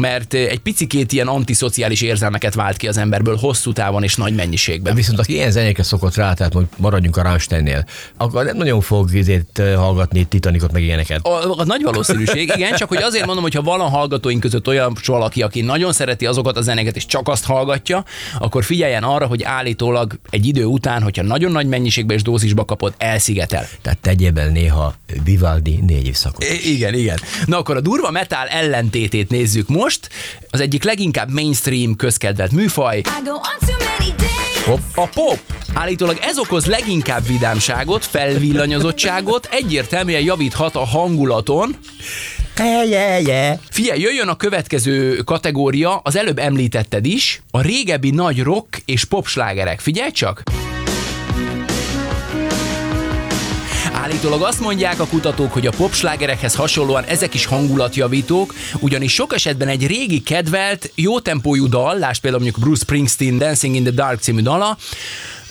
mert 0.00 0.34
ö, 0.34 0.38
egy 0.38 0.60
picikét 0.60 1.12
ilyen 1.12 1.28
antiszociális 1.28 2.00
érzelmeket 2.00 2.54
vált 2.54 2.71
ki 2.76 2.88
az 2.88 2.96
emberből 2.96 3.36
hosszú 3.36 3.72
távon 3.72 4.02
és 4.02 4.14
nagy 4.16 4.34
mennyiségben. 4.34 4.94
Viszont 4.94 5.18
aki 5.18 5.32
ilyen 5.32 5.50
zenékre 5.50 5.82
szokott 5.82 6.14
rá, 6.14 6.32
tehát 6.32 6.52
mondjuk 6.54 6.78
maradjunk 6.78 7.16
a 7.16 7.22
Rammsteinnél, 7.22 7.84
akkor 8.16 8.44
nem 8.44 8.56
nagyon 8.56 8.80
fog 8.80 9.14
izét 9.14 9.62
hallgatni 9.76 10.24
Titanicot, 10.24 10.72
meg 10.72 10.82
ilyeneket. 10.82 11.26
A, 11.26 11.58
a 11.58 11.64
nagy 11.64 11.82
valószínűség, 11.82 12.52
igen, 12.56 12.74
csak 12.74 12.88
hogy 12.88 13.02
azért 13.02 13.26
mondom, 13.26 13.42
hogy 13.42 13.54
ha 13.54 13.62
van 13.62 13.80
a 13.80 13.88
hallgatóink 13.88 14.40
között 14.40 14.68
olyan 14.68 14.96
valaki, 15.06 15.42
aki 15.42 15.60
nagyon 15.60 15.92
szereti 15.92 16.26
azokat 16.26 16.56
a 16.56 16.60
zenéket, 16.60 16.96
és 16.96 17.06
csak 17.06 17.28
azt 17.28 17.44
hallgatja, 17.44 18.04
akkor 18.38 18.64
figyeljen 18.64 19.02
arra, 19.02 19.26
hogy 19.26 19.42
állítólag 19.42 20.18
egy 20.30 20.46
idő 20.46 20.64
után, 20.64 21.02
hogyha 21.02 21.22
nagyon 21.22 21.52
nagy 21.52 21.66
mennyiségben 21.66 22.16
és 22.16 22.22
dózisba 22.22 22.64
kapod, 22.64 22.94
elszigetel. 22.98 23.68
Tehát 23.82 23.98
tegyél 23.98 24.30
néha 24.32 24.94
Vivaldi 25.24 25.78
négy 25.86 26.06
évszakot. 26.06 26.44
I- 26.44 26.74
Igen, 26.74 26.94
igen. 26.94 27.18
Na 27.44 27.58
akkor 27.58 27.76
a 27.76 27.80
durva 27.80 28.10
metal 28.10 28.46
ellentétét 28.46 29.30
nézzük 29.30 29.68
most. 29.68 30.08
Az 30.50 30.60
egyik 30.60 30.84
leginkább 30.84 31.30
mainstream 31.30 31.96
közkedvelt 31.96 32.50
műfaj, 32.62 33.00
days. 33.00 34.78
a 34.94 35.08
pop. 35.14 35.38
Állítólag 35.74 36.18
ez 36.20 36.38
okoz 36.38 36.66
leginkább 36.66 37.26
vidámságot, 37.26 38.04
felvillanyozottságot, 38.04 39.48
egyértelműen 39.50 40.20
javíthat 40.20 40.76
a 40.76 40.84
hangulaton. 40.84 41.76
Ejeje. 42.56 43.58
Figyelj, 43.70 44.00
jöjjön 44.00 44.28
a 44.28 44.36
következő 44.36 45.16
kategória, 45.16 45.96
az 45.96 46.16
előbb 46.16 46.38
említetted 46.38 47.06
is, 47.06 47.42
a 47.50 47.60
régebbi 47.60 48.10
nagy 48.10 48.42
rock 48.42 48.82
és 48.84 49.04
pop 49.04 49.26
slágerek. 49.26 49.80
Figyelj 49.80 50.10
csak! 50.10 50.42
Állítólag 54.12 54.42
azt 54.42 54.60
mondják 54.60 55.00
a 55.00 55.06
kutatók, 55.06 55.52
hogy 55.52 55.66
a 55.66 55.70
popslágerekhez 55.70 56.54
hasonlóan 56.54 57.04
ezek 57.04 57.34
is 57.34 57.44
hangulatjavítók, 57.44 58.54
ugyanis 58.80 59.12
sok 59.12 59.34
esetben 59.34 59.68
egy 59.68 59.86
régi 59.86 60.22
kedvelt, 60.22 60.92
jó 60.94 61.20
tempójú 61.20 61.68
dal, 61.68 61.98
lásd 61.98 62.20
például 62.20 62.42
mondjuk 62.42 62.64
Bruce 62.64 62.82
Springsteen 62.82 63.38
Dancing 63.38 63.74
in 63.74 63.82
the 63.82 63.92
Dark 63.92 64.20
című 64.20 64.40
dala, 64.40 64.78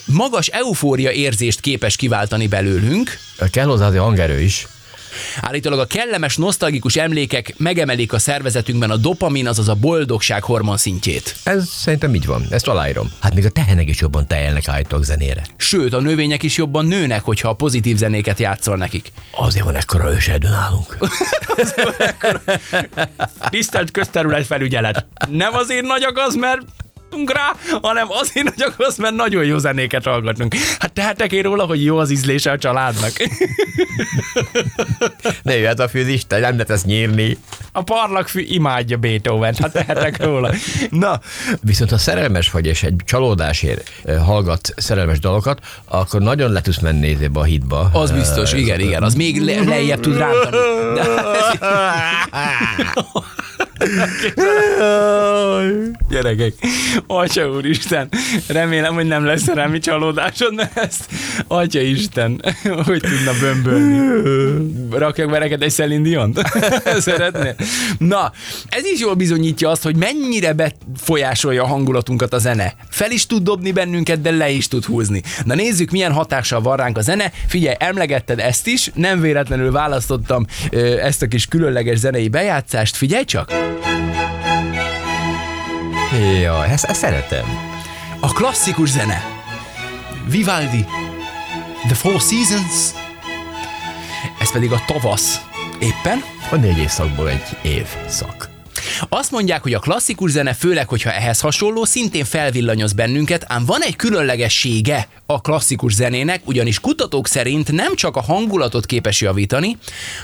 magas 0.06 0.48
eufória 0.48 1.12
érzést 1.12 1.60
képes 1.60 1.96
kiváltani 1.96 2.48
belőlünk, 2.48 3.18
Kell 3.52 3.66
hozzá 3.66 3.88
azért 3.88 4.04
hangerő 4.04 4.42
is. 4.42 4.68
Állítólag 5.42 5.80
a 5.80 5.86
kellemes, 5.86 6.38
nosztalgikus 6.38 6.96
emlékek 6.96 7.54
megemelik 7.58 8.14
a 8.14 8.20
szervezetünkben 8.20 8.90
a 8.90 8.98
dopamin, 8.98 9.48
azaz 9.48 9.70
a 9.70 9.76
boldogság 9.76 10.44
hormon 10.44 10.78
szintjét. 10.78 11.36
Ez 11.44 11.70
szerintem 11.70 12.16
így 12.16 12.26
van. 12.26 12.46
Ezt 12.50 12.68
aláírom. 12.68 13.12
Hát 13.20 13.36
még 13.36 13.46
a 13.46 13.50
tehenek 13.50 13.90
is 13.90 14.00
jobban 14.00 14.28
tejelnek 14.28 14.68
állítólag 14.68 15.06
zenére. 15.06 15.46
Sőt, 15.58 15.94
a 15.94 16.00
növények 16.00 16.44
is 16.44 16.58
jobban 16.58 16.86
nőnek, 16.86 17.24
hogyha 17.24 17.50
a 17.50 17.54
pozitív 17.54 17.98
zenéket 17.98 18.40
játszol 18.40 18.78
nekik. 18.78 19.12
Azért 19.32 19.66
van 19.66 19.76
ekkora 19.76 20.14
őserdő 20.14 20.50
nálunk. 20.50 20.98
Tisztelt 23.50 23.92
közterület 23.92 24.46
felügyelet. 24.46 25.06
Nem 25.30 25.54
azért 25.54 25.86
nagy 25.86 26.04
a 26.04 26.12
gaz, 26.12 26.36
mert 26.36 26.62
rá, 27.30 27.56
hanem 27.82 28.08
azért 28.10 28.46
nagy 28.56 28.62
a 28.68 28.74
gaz, 28.78 28.98
mert 28.98 29.16
nagyon 29.16 29.46
jó 29.46 29.58
zenéket 29.58 30.04
hallgatunk. 30.04 30.56
Hát 30.80 30.94
tehetek 30.94 31.32
én 31.32 31.42
róla, 31.42 31.66
hogy 31.66 31.84
jó 31.84 31.98
az 31.98 32.12
ízlése 32.12 32.52
a 32.52 32.58
családnak. 32.58 33.12
Ne 35.44 35.58
jöhet 35.58 35.80
a 35.80 35.88
fűzis, 35.90 36.28
te 36.28 36.40
nem 36.40 36.52
lehet 36.52 36.70
ezt 36.70 36.86
nyírni. 36.86 37.38
A 37.72 37.84
parlagfű 37.84 38.42
imádja 38.42 38.98
Beethoven, 38.98 39.56
hát 39.60 39.72
tehetek 39.72 40.24
róla. 40.24 40.54
Na, 40.90 41.20
Viszont 41.62 41.90
ha 41.90 41.98
szerelmes 41.98 42.52
vagy, 42.52 42.66
és 42.66 42.84
egy 42.84 42.96
csalódásért 43.06 43.90
eh, 44.04 44.26
hallgat 44.26 44.74
szerelmes 44.76 45.20
dalokat, 45.20 45.60
akkor 45.86 46.22
nagyon 46.22 46.52
le 46.52 46.62
tudsz 46.62 46.80
menni 46.80 47.18
a 47.34 47.44
hitba. 47.44 47.90
az 47.94 48.12
biztos, 48.12 48.54
igen, 48.54 48.80
igen, 48.80 49.04
az 49.04 49.14
még 49.14 49.42
le- 49.42 49.64
lejjebb 49.64 50.00
tud 50.00 50.18
rántani. 50.18 50.58
De 50.96 51.04
Gyerekek, 56.10 56.54
Atya 57.08 57.50
úristen, 57.50 58.10
remélem, 58.48 58.94
hogy 58.94 59.06
nem 59.06 59.26
lesz 59.26 59.42
szerelmi 59.42 59.80
csalódásod, 59.80 60.56
mert 60.56 60.78
ezt, 60.78 61.06
Atya 61.48 61.82
Isten, 61.82 62.42
hogy 62.86 63.02
tudna 63.02 63.32
bömbölni. 63.40 64.00
Rakjak 64.92 65.30
be 65.30 65.40
neked 65.40 65.62
egy 65.62 65.72
Celine 65.72 66.02
Dion-t? 66.02 66.42
Szeretnél? 67.00 67.56
Na, 67.98 68.32
ez 68.70 68.86
is 68.86 69.00
jól 69.00 69.14
bizonyítja 69.14 69.70
azt, 69.70 69.84
hogy 69.84 69.96
mennyire 69.96 70.54
befolyásolja 70.54 71.64
a 71.64 71.68
hangulatunkat 71.68 72.34
a 72.34 72.38
zene. 72.38 72.76
Fel 72.90 73.12
is 73.12 73.26
tud 73.26 73.44
dobni 73.44 73.72
bennünket, 73.72 74.22
de 74.22 74.32
le 74.32 74.50
is 74.50 74.68
tud 74.68 74.86
húzni. 74.86 75.22
Na 75.46 75.56
nézzük, 75.56 75.92
milyen 75.92 76.12
hatással 76.12 76.62
van 76.62 76.78
ránk 76.78 76.98
a 76.98 77.02
zene. 77.02 77.32
Figyelj, 77.48 77.76
emlegetted 77.80 78.40
ezt 78.40 78.68
is, 78.68 78.92
nem 78.94 79.22
véletlenül 79.22 79.72
választottam 79.72 80.46
ezt 81.02 81.22
a 81.22 81.28
kis 81.28 81.46
különleges 81.46 81.98
zenei 81.98 82.28
bejátszást. 82.28 82.96
Figyelj 82.96 83.24
csak! 83.24 83.52
Ja, 86.22 86.66
ezt, 86.66 86.84
ezt 86.84 87.00
szeretem. 87.00 87.46
A 88.20 88.34
klasszikus 88.34 88.90
zene. 88.90 89.26
Vivaldi. 90.28 90.86
The 91.86 91.96
Four 91.96 92.20
Seasons. 92.22 92.92
Ez 94.40 94.52
pedig 94.52 94.72
a 94.72 94.84
tavasz. 94.86 95.42
Éppen. 95.80 96.24
A 96.52 96.56
négy 96.56 96.78
évszakból 96.78 97.30
egy 97.30 97.58
év 97.62 97.88
szak. 98.08 98.51
Azt 99.10 99.32
mondják, 99.32 99.62
hogy 99.62 99.74
a 99.74 99.80
klasszikus 99.80 100.32
zene, 100.32 100.54
főleg, 100.54 100.88
hogyha 100.88 101.12
ehhez 101.12 101.40
hasonló, 101.40 101.86
szintén 101.86 102.26
felvillanyoz 102.26 102.94
bennünket, 102.94 103.46
ám 103.48 103.66
van 103.66 103.82
egy 103.82 103.96
különlegessége 103.96 105.08
a 105.26 105.42
klasszikus 105.42 105.94
zenének, 105.94 106.42
ugyanis 106.48 106.80
kutatók 106.80 107.28
szerint 107.28 107.72
nem 107.72 107.96
csak 107.96 108.16
a 108.16 108.22
hangulatot 108.22 108.86
képes 108.86 109.22
javítani, 109.22 109.78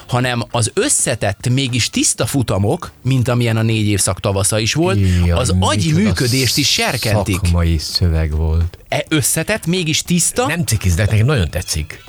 hanem 0.07 0.43
az 0.51 0.71
összetett, 0.73 1.49
mégis 1.49 1.89
tiszta 1.89 2.25
futamok, 2.25 2.91
mint 3.03 3.27
amilyen 3.27 3.57
a 3.57 3.61
négy 3.61 3.87
évszak 3.87 4.19
tavasza 4.19 4.59
is 4.59 4.73
volt, 4.73 4.99
Ja, 5.25 5.37
az 5.37 5.53
agyi 5.59 5.93
működést 5.93 6.57
is 6.57 6.69
serkentik. 6.69 7.39
Szakmai 7.43 7.77
szöveg 7.77 8.35
volt. 8.35 8.77
E 8.89 9.05
összetett, 9.09 9.65
mégis 9.65 10.01
tiszta, 10.01 10.47
Nem 10.47 10.63
cikizlek, 10.63 11.11
nekem 11.11 11.25
nagyon 11.25 11.49
tetszik. 11.49 12.03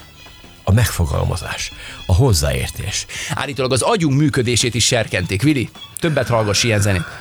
A 0.69 0.73
megfogalmazás, 0.73 1.73
a 2.07 2.15
hozzáértés. 2.15 3.07
Állítólag 3.35 3.73
az 3.73 3.83
agyunk 3.83 4.19
működését 4.19 4.75
is 4.75 4.85
serkenték. 4.85 5.43
Vili, 5.43 5.71
többet 6.01 6.29
hallgass 6.29 6.63
ilyen 6.63 6.81
zenét. 6.81 7.05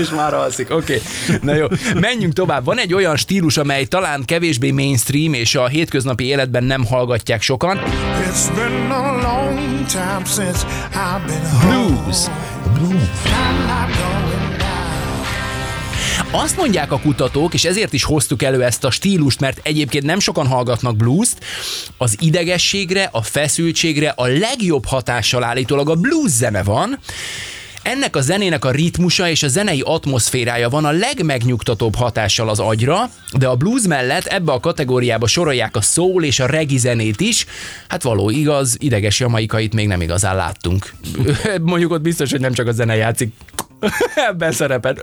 És 0.00 0.08
már 0.08 0.34
alszik, 0.34 0.70
oké. 0.70 1.00
Okay. 1.26 1.38
Na 1.42 1.54
jó, 1.54 1.66
menjünk 1.94 2.32
tovább. 2.32 2.64
Van 2.64 2.78
egy 2.78 2.94
olyan 2.94 3.16
stílus, 3.16 3.56
amely 3.56 3.84
talán 3.84 4.24
kevésbé 4.24 4.70
mainstream, 4.70 5.32
és 5.32 5.54
a 5.54 5.66
hétköznapi 5.66 6.24
életben 6.24 6.64
nem 6.64 6.86
hallgatják 6.86 7.42
sokan. 7.42 7.78
It's 7.78 8.54
been 8.54 8.88
Azt 16.32 16.56
mondják 16.56 16.92
a 16.92 17.00
kutatók, 17.00 17.54
és 17.54 17.64
ezért 17.64 17.92
is 17.92 18.04
hoztuk 18.04 18.42
elő 18.42 18.64
ezt 18.64 18.84
a 18.84 18.90
stílust, 18.90 19.40
mert 19.40 19.60
egyébként 19.62 20.04
nem 20.04 20.18
sokan 20.18 20.46
hallgatnak 20.46 20.96
blues-t, 20.96 21.44
az 21.96 22.16
idegességre, 22.20 23.08
a 23.12 23.22
feszültségre 23.22 24.12
a 24.16 24.26
legjobb 24.26 24.86
hatással 24.86 25.44
állítólag 25.44 25.88
a 25.88 25.94
blues 25.94 26.30
zene 26.30 26.62
van, 26.62 26.98
ennek 27.82 28.16
a 28.16 28.20
zenének 28.20 28.64
a 28.64 28.70
ritmusa 28.70 29.28
és 29.28 29.42
a 29.42 29.48
zenei 29.48 29.82
atmoszférája 29.84 30.68
van 30.68 30.84
a 30.84 30.90
legmegnyugtatóbb 30.90 31.94
hatással 31.94 32.48
az 32.48 32.58
agyra, 32.58 33.10
de 33.38 33.46
a 33.46 33.56
blues 33.56 33.82
mellett 33.86 34.24
ebbe 34.24 34.52
a 34.52 34.60
kategóriába 34.60 35.26
sorolják 35.26 35.76
a 35.76 35.80
soul 35.80 36.24
és 36.24 36.40
a 36.40 36.46
reggae 36.46 36.78
zenét 36.78 37.20
is. 37.20 37.46
Hát 37.88 38.02
való 38.02 38.30
igaz, 38.30 38.76
ideges 38.78 39.20
jamaikait 39.20 39.74
még 39.74 39.86
nem 39.86 40.00
igazán 40.00 40.36
láttunk. 40.36 40.94
Mondjuk 41.62 41.92
ott 41.92 42.02
biztos, 42.02 42.30
hogy 42.30 42.40
nem 42.40 42.52
csak 42.52 42.66
a 42.66 42.72
zene 42.72 42.96
játszik. 42.96 43.32
Ebben 44.28 44.52
szerepet. 44.52 45.02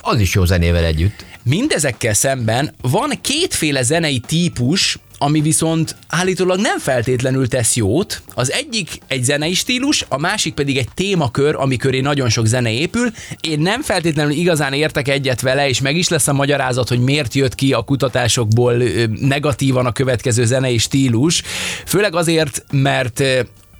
Az 0.00 0.20
is 0.20 0.34
jó 0.34 0.44
zenével 0.44 0.84
együtt. 0.84 1.24
Mindezekkel 1.42 2.14
szemben 2.14 2.74
van 2.80 3.12
kétféle 3.20 3.82
zenei 3.82 4.18
típus, 4.18 4.98
ami 5.18 5.40
viszont 5.40 5.96
állítólag 6.08 6.60
nem 6.60 6.78
feltétlenül 6.78 7.48
tesz 7.48 7.76
jót. 7.76 8.22
Az 8.34 8.52
egyik 8.52 8.98
egy 9.06 9.24
zenei 9.24 9.54
stílus, 9.54 10.04
a 10.08 10.18
másik 10.18 10.54
pedig 10.54 10.76
egy 10.76 10.88
témakör, 10.94 11.54
ami 11.54 11.76
köré 11.76 12.00
nagyon 12.00 12.28
sok 12.28 12.46
zene 12.46 12.70
épül. 12.70 13.10
Én 13.40 13.60
nem 13.60 13.82
feltétlenül 13.82 14.32
igazán 14.32 14.72
értek 14.72 15.08
egyet 15.08 15.40
vele, 15.40 15.68
és 15.68 15.80
meg 15.80 15.96
is 15.96 16.08
lesz 16.08 16.28
a 16.28 16.32
magyarázat, 16.32 16.88
hogy 16.88 17.00
miért 17.00 17.34
jött 17.34 17.54
ki 17.54 17.72
a 17.72 17.82
kutatásokból 17.82 18.82
negatívan 19.20 19.86
a 19.86 19.92
következő 19.92 20.44
zenei 20.44 20.78
stílus. 20.78 21.42
Főleg 21.86 22.14
azért, 22.14 22.64
mert 22.70 23.22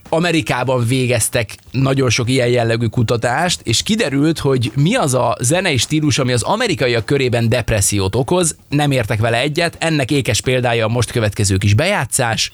Amerikában 0.08 0.86
végeztek 0.86 1.56
nagyon 1.70 2.10
sok 2.10 2.28
ilyen 2.30 2.48
jellegű 2.48 2.86
kutatást, 2.86 3.60
és 3.62 3.82
kiderült, 3.82 4.38
hogy 4.38 4.72
mi 4.74 4.94
az 4.94 5.14
a 5.14 5.36
zenei 5.40 5.76
stílus, 5.76 6.18
ami 6.18 6.32
az 6.32 6.42
amerikaiak 6.42 7.04
körében 7.04 7.48
depressziót 7.48 8.14
okoz, 8.14 8.56
nem 8.68 8.90
értek 8.90 9.20
vele 9.20 9.40
egyet, 9.40 9.76
ennek 9.78 10.10
ékes 10.10 10.40
példája 10.40 10.84
a 10.84 10.88
most 10.88 11.10
következő 11.10 11.56
kis 11.56 11.74
bejátszás. 11.74 12.50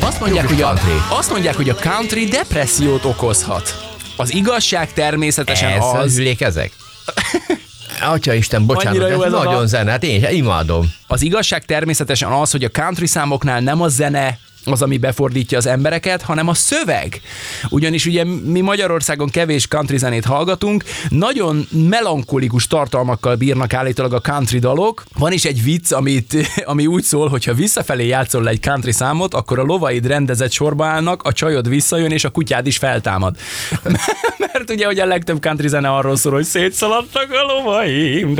Azt 0.00 0.20
mondják, 0.20 0.48
hogy 0.48 0.62
a, 0.62 0.66
country. 0.66 1.16
azt 1.16 1.30
mondják, 1.30 1.56
hogy 1.56 1.68
a 1.68 1.74
country 1.74 2.24
depressziót 2.24 3.04
okozhat. 3.04 3.86
Az 4.16 4.34
igazság 4.34 4.92
természetesen 4.92 5.70
Ez 5.70 5.84
az, 5.94 6.22
ezek? 6.38 6.72
Atya 8.00 8.32
Isten, 8.32 8.66
bocsánat, 8.66 8.88
Annyira 8.98 9.08
jó 9.08 9.20
ez 9.22 9.26
ez 9.26 9.32
a 9.32 9.36
nagyon 9.36 9.52
dal. 9.52 9.66
zene, 9.66 9.90
hát 9.90 10.02
én 10.04 10.22
is 10.22 10.30
imádom. 10.30 10.92
Az 11.06 11.22
igazság 11.22 11.64
természetesen 11.64 12.32
az, 12.32 12.50
hogy 12.50 12.64
a 12.64 12.68
country 12.68 13.06
számoknál 13.06 13.60
nem 13.60 13.82
a 13.82 13.88
zene 13.88 14.38
az, 14.72 14.82
ami 14.82 14.98
befordítja 14.98 15.58
az 15.58 15.66
embereket, 15.66 16.22
hanem 16.22 16.48
a 16.48 16.54
szöveg. 16.54 17.20
Ugyanis 17.68 18.06
ugye 18.06 18.24
mi 18.44 18.60
Magyarországon 18.60 19.28
kevés 19.28 19.68
country 19.68 19.98
zenét 19.98 20.24
hallgatunk, 20.24 20.84
nagyon 21.08 21.66
melankolikus 21.70 22.66
tartalmakkal 22.66 23.36
bírnak 23.36 23.74
állítólag 23.74 24.12
a 24.12 24.20
country 24.20 24.58
dalok. 24.58 25.04
Van 25.18 25.32
is 25.32 25.44
egy 25.44 25.62
vicc, 25.62 25.92
amit, 25.92 26.36
ami 26.72 26.86
úgy 26.86 27.02
szól, 27.02 27.28
hogy 27.28 27.44
ha 27.44 27.54
visszafelé 27.54 28.06
játszol 28.06 28.42
le 28.42 28.50
egy 28.50 28.60
country 28.60 28.92
számot, 28.92 29.34
akkor 29.34 29.58
a 29.58 29.62
lovaid 29.62 30.06
rendezett 30.06 30.52
sorba 30.52 30.84
állnak, 30.84 31.22
a 31.22 31.32
csajod 31.32 31.68
visszajön, 31.68 32.10
és 32.10 32.24
a 32.24 32.30
kutyád 32.30 32.66
is 32.66 32.76
feltámad. 32.76 33.36
Mert 34.52 34.70
ugye, 34.70 34.86
hogy 34.86 34.98
a 34.98 35.06
legtöbb 35.06 35.40
country 35.40 35.68
zene 35.68 35.88
arról 35.88 36.16
szól, 36.16 36.32
hogy 36.32 36.44
szétszaladtak 36.44 37.26
a 37.30 37.52
lovaim, 37.52 38.34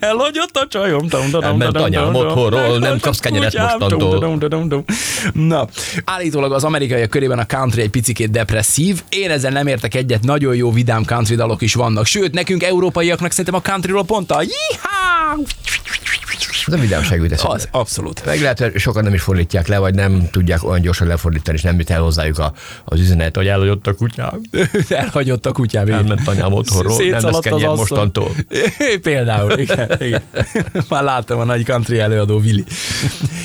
elhagyott 0.00 0.56
a 0.56 0.66
csajom, 0.68 1.08
dadum, 1.08 1.60
anyám 1.72 2.14
otthonról, 2.14 2.78
nem 2.78 2.98
kapsz 3.00 3.18
kenyeret 3.18 3.58
mostantól. 3.58 4.43
Na, 5.32 5.68
állítólag 6.04 6.52
az 6.52 6.64
amerikaiak 6.64 7.10
körében 7.10 7.38
a 7.38 7.46
country 7.46 7.80
egy 7.82 7.90
picikét 7.90 8.30
depresszív. 8.30 9.02
Én 9.08 9.30
ezzel 9.30 9.50
nem 9.50 9.66
értek 9.66 9.94
egyet, 9.94 10.22
nagyon 10.22 10.54
jó 10.54 10.72
vidám 10.72 11.04
country 11.04 11.34
dalok 11.34 11.62
is 11.62 11.74
vannak. 11.74 12.06
Sőt, 12.06 12.32
nekünk 12.32 12.62
európaiaknak 12.62 13.30
szerintem 13.30 13.54
a 13.54 13.70
countryról 13.70 14.04
pont 14.04 14.30
a 14.30 14.42
Jihá! 14.42 15.36
Ez 16.66 16.72
a 16.72 16.76
vidámság 16.76 17.20
jut 17.20 17.32
eszembe. 17.32 17.54
Az, 17.54 17.68
abszolút. 17.70 18.24
Meg 18.24 18.40
lehet, 18.40 18.58
hogy 18.58 18.78
sokan 18.78 19.04
nem 19.04 19.14
is 19.14 19.22
fordítják 19.22 19.66
le, 19.66 19.78
vagy 19.78 19.94
nem 19.94 20.28
tudják 20.30 20.64
olyan 20.64 20.80
gyorsan 20.80 21.06
lefordítani, 21.06 21.56
és 21.56 21.62
nem 21.62 21.78
jut 21.78 21.90
el 21.90 22.00
hozzájuk 22.00 22.38
a, 22.38 22.52
az 22.84 23.00
üzenet, 23.00 23.36
hogy 23.36 23.46
elhagyott 23.46 23.86
a 23.86 23.94
kutyám. 23.94 24.40
Elhagyott 24.88 25.46
a 25.46 25.52
kutyám. 25.52 25.88
Elment 25.88 26.28
anyám 26.28 26.52
otthonról, 26.52 26.96
nem 26.96 27.22
lesz 27.22 27.38
kenyér 27.38 27.66
mostantól. 27.66 28.30
Például, 29.02 29.58
igen, 29.58 29.90
igen. 30.00 30.22
Már 30.88 31.02
láttam 31.02 31.38
a 31.38 31.44
nagy 31.44 31.64
country 31.64 31.98
előadó 31.98 32.38
Vili. 32.38 32.64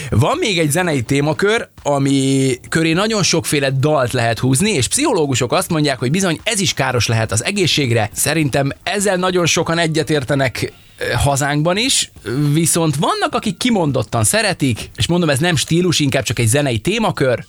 Van 0.10 0.38
még 0.38 0.60
egy 0.60 0.72
zenei 0.72 1.01
témakör, 1.01 1.69
ami 1.84 2.55
köré 2.69 2.93
nagyon 2.93 3.24
sokféle 3.24 3.72
dalt 3.72 4.12
lehet 4.12 4.39
húzni, 4.39 4.72
és 4.72 4.88
pszichológusok 4.88 5.51
azt 5.51 5.69
mondják, 5.69 6.00
hogy 6.00 6.12
bizony 6.12 6.39
ez 6.43 6.60
is 6.60 6.74
káros 6.74 7.08
lehet 7.08 7.31
az 7.31 7.43
egészségre. 7.43 8.10
Szerintem 8.13 8.72
ezzel 8.84 9.15
nagyon 9.15 9.46
sokan 9.46 9.77
egyetértenek 9.77 10.74
hazánkban 11.18 11.77
is, 11.77 12.12
viszont 12.53 12.96
vannak, 12.96 13.34
akik 13.34 13.58
kimondottan 13.58 14.24
szeretik, 14.24 14.89
és 14.96 15.08
mondom, 15.08 15.29
ez 15.29 15.39
nem 15.39 15.56
stílus, 15.56 16.00
inkább 16.00 16.24
csak 16.24 16.39
egy 16.39 16.48
zenei 16.48 16.79
témakör. 16.79 17.46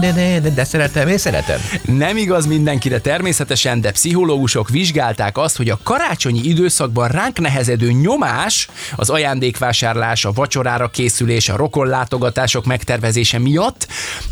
De, 0.00 0.12
de, 0.12 0.40
de, 0.40 0.50
de 0.50 0.64
szeretem, 0.64 1.08
én 1.08 1.18
szeretem. 1.18 1.60
Nem 1.82 2.16
igaz 2.16 2.46
mindenkire 2.46 3.00
természetesen, 3.00 3.80
de 3.80 3.90
pszichológusok 3.90 4.68
vizsgálták 4.68 5.38
azt, 5.38 5.56
hogy 5.56 5.70
a 5.70 5.78
karácsonyi 5.82 6.40
időszakban 6.42 7.08
ránk 7.08 7.40
nehezedő 7.40 7.90
nyomás, 7.90 8.68
az 8.96 9.10
ajándékvásárlás, 9.10 10.24
a 10.24 10.32
vacsorára 10.32 10.88
készülés, 10.88 11.48
a 11.48 11.56
rokonlátogatások 11.56 12.64
megtervezése 12.64 13.38
miatt 13.38 13.86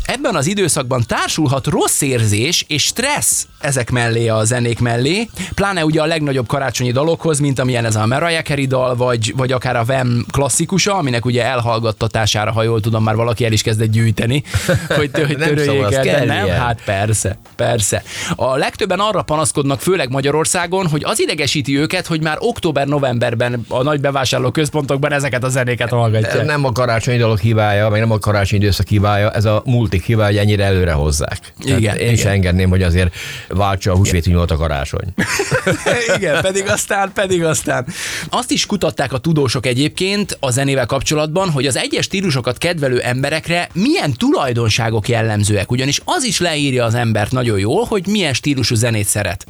ebben 0.05 0.35
az 0.35 0.47
időszakban 0.47 1.03
társulhat 1.07 1.67
rossz 1.67 2.01
érzés 2.01 2.65
és 2.67 2.83
stressz 2.83 3.47
ezek 3.59 3.91
mellé 3.91 4.27
a 4.27 4.43
zenék 4.43 4.79
mellé, 4.79 5.29
pláne 5.53 5.85
ugye 5.85 6.01
a 6.01 6.05
legnagyobb 6.05 6.47
karácsonyi 6.47 6.91
dalokhoz, 6.91 7.39
mint 7.39 7.59
amilyen 7.59 7.85
ez 7.85 7.95
a 7.95 8.05
Mariah 8.05 8.43
Carey 8.43 8.65
dal, 8.65 8.95
vagy, 8.95 9.33
vagy 9.35 9.51
akár 9.51 9.75
a 9.75 9.83
Vem 9.83 10.25
klasszikusa, 10.31 10.95
aminek 10.95 11.25
ugye 11.25 11.43
elhallgattatására, 11.43 12.51
ha 12.51 12.63
jól 12.63 12.79
tudom, 12.81 13.03
már 13.03 13.15
valaki 13.15 13.45
el 13.45 13.51
is 13.51 13.61
kezdett 13.61 13.91
gyűjteni, 13.91 14.43
hogy, 14.87 15.11
hogy 15.13 15.37
Nem 15.50 15.50
töröljék 15.55 15.83
szabad, 15.83 16.07
el, 16.07 16.25
nem, 16.25 16.45
ilyen. 16.45 16.59
hát 16.59 16.81
persze, 16.85 17.37
persze. 17.55 18.03
A 18.35 18.55
legtöbben 18.55 18.99
arra 18.99 19.21
panaszkodnak, 19.21 19.79
főleg 19.79 20.09
Magyarországon, 20.09 20.87
hogy 20.87 21.03
az 21.05 21.19
idegesíti 21.19 21.77
őket, 21.77 22.07
hogy 22.07 22.21
már 22.21 22.37
október-novemberben 22.39 23.65
a 23.67 23.83
nagy 23.83 23.99
bevásárló 23.99 24.51
központokban 24.51 25.11
ezeket 25.11 25.43
a 25.43 25.49
zenéket 25.49 25.89
hallgatják. 25.89 26.45
nem 26.45 26.65
a 26.65 26.71
karácsonyi 26.71 27.17
dolog 27.17 27.39
hibája, 27.39 27.89
meg 27.89 27.99
nem 27.99 28.11
a 28.11 28.19
karácsonyi 28.19 28.61
időszak 28.61 28.87
hibája, 28.87 29.31
ez 29.31 29.45
a 29.45 29.61
multik 29.65 30.05
hibája, 30.05 30.27
hogy 30.27 30.37
ennyire 30.37 30.63
előre 30.63 30.91
hozzák. 30.91 31.39
Tehát 31.63 31.79
Igen, 31.79 31.97
Én 31.97 32.11
is 32.11 32.19
igen. 32.19 32.31
engedném, 32.31 32.69
hogy 32.69 32.83
azért 32.83 33.15
váltsa 33.47 33.91
a 33.91 33.95
húsvéti 33.95 34.29
nyolc 34.29 34.51
a 34.51 34.57
karácsony. 34.57 35.13
Igen, 36.17 36.41
pedig 36.41 36.69
aztán, 36.69 37.11
pedig 37.13 37.43
aztán. 37.43 37.87
Azt 38.29 38.51
is 38.51 38.65
kutatták 38.65 39.13
a 39.13 39.17
tudósok 39.17 39.65
egyébként 39.65 40.37
a 40.39 40.51
zenével 40.51 40.85
kapcsolatban, 40.85 41.49
hogy 41.49 41.65
az 41.65 41.77
egyes 41.77 42.05
stílusokat 42.05 42.57
kedvelő 42.57 42.99
emberekre 42.99 43.69
milyen 43.73 44.13
tulajdonságok 44.13 45.07
jellemzőek. 45.41 45.71
Ugyanis 45.71 46.01
az 46.05 46.23
is 46.23 46.39
leírja 46.39 46.85
az 46.85 46.93
embert 46.93 47.31
nagyon 47.31 47.59
jól, 47.59 47.83
hogy 47.85 48.07
milyen 48.07 48.33
stílusú 48.33 48.75
zenét 48.75 49.07
szeret. 49.07 49.45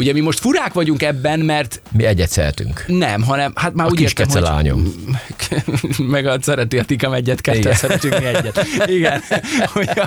Ugye 0.00 0.12
mi 0.12 0.20
most 0.20 0.38
furák 0.38 0.72
vagyunk 0.72 1.02
ebben, 1.02 1.40
mert 1.40 1.82
Mi 1.92 2.04
egyet 2.04 2.30
szeretünk. 2.30 2.84
nem, 2.86 3.22
hanem 3.22 3.52
hát 3.54 3.74
már 3.74 3.86
A 3.86 3.90
úgy 3.90 4.00
értem, 4.00 4.28
hogy... 4.28 4.40
lányom. 4.42 4.94
meg 6.14 6.26
a 6.26 6.36
szereti 6.40 6.78
a 6.78 6.84
tikam 6.84 7.12
egyet, 7.12 7.40
kettőt 7.40 7.74
szeretünk 7.74 8.18
mi 8.18 8.24
egyet. 8.24 8.66
Igen. 8.98 9.22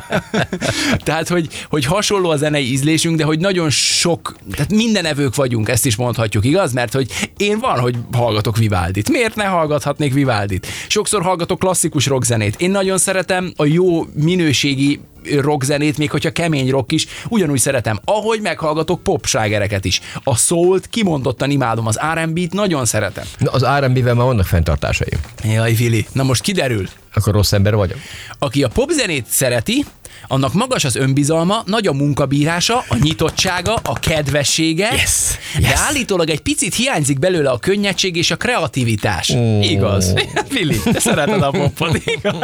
Tehát, 1.04 1.28
hogy, 1.28 1.48
hogy 1.70 1.86
hasonló 1.86 2.30
a 2.30 2.36
zenei 2.38 2.72
ízlésünk, 2.72 3.18
de 3.18 3.24
hogy 3.24 3.40
nagyon 3.40 3.70
sok, 3.70 4.36
tehát 4.52 4.72
minden 4.72 5.06
evők 5.06 5.36
vagyunk, 5.36 5.70
ezt 5.70 5.86
is 5.86 5.96
mondhatjuk, 5.96 6.46
igaz? 6.46 6.74
Mert 6.74 6.94
hogy 6.94 7.32
én 7.38 7.60
van, 7.60 7.80
hogy 7.80 7.96
hallgatok 8.12 8.58
Vivaldit. 8.58 9.10
Miért 9.10 9.36
ne 9.36 9.46
hallgathatnék 9.46 10.14
Vivaldit? 10.14 10.68
Sokszor 10.88 11.22
hallgatok 11.22 11.60
klasszikus 11.60 12.06
rockzenét. 12.06 12.56
Én 12.62 12.72
nagyon 12.72 12.98
szeretem 12.98 13.54
a 13.56 13.66
jó 13.66 14.06
minőségi 14.14 15.00
rockzenét, 15.40 15.98
még 15.98 16.12
hogyha 16.12 16.32
kemény 16.32 16.70
rock 16.70 16.92
is, 16.92 17.08
ugyanúgy 17.30 17.60
szeretem, 17.60 18.00
ahogy 18.06 18.42
meghallgatok 18.42 19.04
popslágereket 19.04 19.86
is. 19.86 20.02
A 20.24 20.36
soul 20.36 20.80
kimondottan 20.90 21.50
imádom, 21.50 21.88
az 21.88 22.00
R&B-t 22.14 22.54
nagyon 22.54 22.86
szeretem. 22.86 23.24
Na, 23.38 23.52
az 23.52 23.66
R&B-vel 23.80 24.14
már 24.14 24.26
vannak 24.26 24.46
fenntartásaim. 24.46 25.20
Jaj, 25.44 25.74
Vili, 25.74 26.06
na 26.12 26.24
most 26.24 26.42
kiderül, 26.42 26.88
Akkor 27.14 27.34
rossz 27.34 27.52
ember 27.52 27.76
vagyok. 27.76 27.98
aki 28.40 28.64
a 28.64 28.68
popzenét 28.68 29.26
szereti, 29.30 29.86
annak 30.28 30.54
magas 30.54 30.84
az 30.86 30.96
önbizalma, 30.96 31.64
nagy 31.66 31.88
a 31.88 31.94
munkabírása, 31.94 32.84
a 32.88 32.98
nyitottsága, 33.02 33.74
a 33.84 33.94
kedvessége, 33.94 34.90
Yes, 34.92 35.38
de 35.60 35.68
yes. 35.68 35.80
állítólag 35.80 36.30
egy 36.30 36.40
picit 36.42 36.74
hiányzik 36.76 37.20
belőle 37.20 37.50
a 37.50 37.58
könnyedség 37.58 38.16
és 38.16 38.32
a 38.32 38.36
kreativitás. 38.36 39.30
Igaz. 39.62 40.14
Vili, 40.54 40.80
te 40.80 41.00
szereted 41.00 41.42
a 41.42 41.50
popot, 41.52 42.02
igaz? 42.06 42.36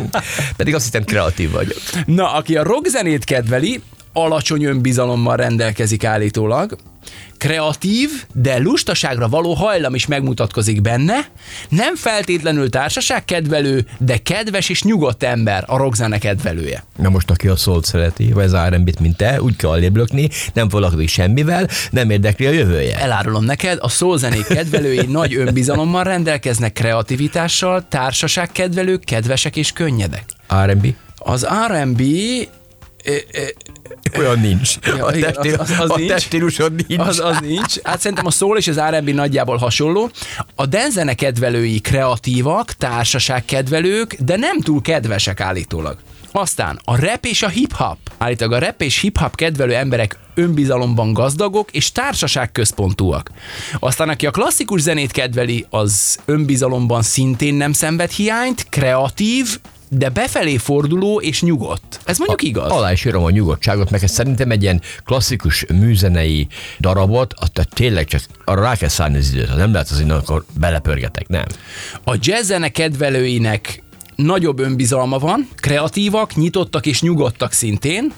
Pedig 0.56 0.74
azt 0.74 0.84
hiszem 0.84 1.04
kreatív 1.04 1.50
vagyok. 1.50 1.78
Na, 2.06 2.32
aki 2.32 2.56
a 2.56 2.62
rockzenét 2.62 3.24
kedveli, 3.24 3.80
alacsony 4.12 4.64
önbizalommal 4.64 5.36
rendelkezik 5.36 6.04
állítólag, 6.04 6.76
kreatív, 7.36 8.10
de 8.32 8.58
lustaságra 8.58 9.28
való 9.28 9.52
hajlam 9.52 9.94
is 9.94 10.06
megmutatkozik 10.06 10.80
benne, 10.80 11.18
nem 11.68 11.96
feltétlenül 11.96 12.70
társaságkedvelő, 12.70 13.86
de 13.98 14.16
kedves 14.16 14.68
és 14.68 14.82
nyugodt 14.82 15.22
ember 15.22 15.64
a 15.66 15.76
rockzene 15.76 16.18
kedvelője. 16.18 16.84
Na 16.96 17.08
most, 17.08 17.30
aki 17.30 17.48
a 17.48 17.56
szólt 17.56 17.84
szereti, 17.84 18.32
vagy 18.32 18.44
az 18.44 18.56
R&B-t, 18.68 19.00
mint 19.00 19.16
te, 19.16 19.42
úgy 19.42 19.56
kell 19.56 19.70
allébb 19.70 19.96
lökni, 19.96 20.28
nem 20.52 20.68
foglalkozik 20.68 21.08
semmivel, 21.08 21.68
nem 21.90 22.10
érdekli 22.10 22.46
a 22.46 22.50
jövője. 22.50 22.98
Elárulom 22.98 23.44
neked, 23.44 23.78
a 23.80 23.88
szózenék 23.88 24.46
kedvelői 24.46 25.06
nagy 25.20 25.34
önbizalommal 25.34 26.04
rendelkeznek 26.04 26.72
kreativitással, 26.72 27.84
társaságkedvelők, 27.88 29.04
kedvesek 29.04 29.56
és 29.56 29.72
könnyedek. 29.72 30.24
R&B? 30.66 30.94
Az 31.16 31.46
R&B 31.66 32.02
Olyan 34.18 34.40
nincs. 34.40 34.74
Ja, 34.84 35.04
a 35.06 35.16
igen, 35.16 35.34
az- 35.36 35.58
az- 35.58 35.70
az 35.78 35.90
a 35.90 35.96
nincs. 35.96 36.10
testílusod 36.10 36.72
nincs. 36.88 37.00
Az, 37.00 37.20
az 37.20 37.36
nincs. 37.40 37.80
Hát 37.82 38.00
szerintem 38.00 38.26
a 38.26 38.30
szól 38.30 38.56
és 38.58 38.68
az 38.68 38.80
R&B 38.80 39.08
nagyjából 39.08 39.56
hasonló. 39.56 40.10
A 40.54 40.66
denzene 40.66 41.14
kedvelői 41.14 41.80
kreatívak, 41.80 42.72
társaság 42.72 43.44
kedvelők, 43.44 44.16
de 44.24 44.36
nem 44.36 44.60
túl 44.60 44.80
kedvesek 44.82 45.40
állítólag. 45.40 45.96
Aztán 46.34 46.80
a 46.84 47.00
rap 47.00 47.24
és 47.24 47.42
a 47.42 47.48
hip-hop. 47.48 47.98
Állítólag 48.18 48.62
a 48.62 48.64
rap 48.66 48.82
és 48.82 48.98
hip-hop 49.00 49.34
kedvelő 49.36 49.74
emberek 49.74 50.18
önbizalomban 50.34 51.12
gazdagok 51.12 51.70
és 51.70 51.92
társaság 51.92 52.52
központúak. 52.52 53.30
Aztán 53.78 54.08
aki 54.08 54.26
a 54.26 54.30
klasszikus 54.30 54.80
zenét 54.80 55.10
kedveli, 55.10 55.66
az 55.70 56.18
önbizalomban 56.24 57.02
szintén 57.02 57.54
nem 57.54 57.72
szenved 57.72 58.10
hiányt, 58.10 58.66
kreatív, 58.68 59.58
de 59.94 60.08
befelé 60.08 60.56
forduló 60.56 61.20
és 61.20 61.42
nyugodt. 61.42 62.00
Ez 62.04 62.18
mondjuk 62.18 62.42
igaz. 62.42 62.70
Alá 62.70 62.92
is 62.92 63.04
írom 63.04 63.24
a 63.24 63.30
nyugodtságot, 63.30 63.90
meg 63.90 64.02
ez 64.02 64.10
szerintem 64.10 64.50
egy 64.50 64.62
ilyen 64.62 64.80
klasszikus 65.04 65.64
műzenei 65.66 66.46
darabot, 66.80 67.34
azt 67.36 67.68
tényleg 67.74 68.06
csak 68.06 68.20
arra 68.44 68.60
rá 68.60 68.76
kell 68.76 68.88
szállni 68.88 69.16
az 69.16 69.30
időt. 69.32 69.48
Ha 69.48 69.56
nem 69.56 69.72
lehet 69.72 69.90
az 69.90 70.00
innen, 70.00 70.16
akkor 70.16 70.44
belepörgetek, 70.58 71.28
nem. 71.28 71.44
A 72.04 72.16
jazzzene 72.20 72.68
kedvelőinek 72.68 73.82
nagyobb 74.16 74.58
önbizalma 74.58 75.18
van, 75.18 75.48
kreatívak, 75.56 76.34
nyitottak 76.34 76.86
és 76.86 77.02
nyugodtak 77.02 77.52
szintén. 77.52 78.12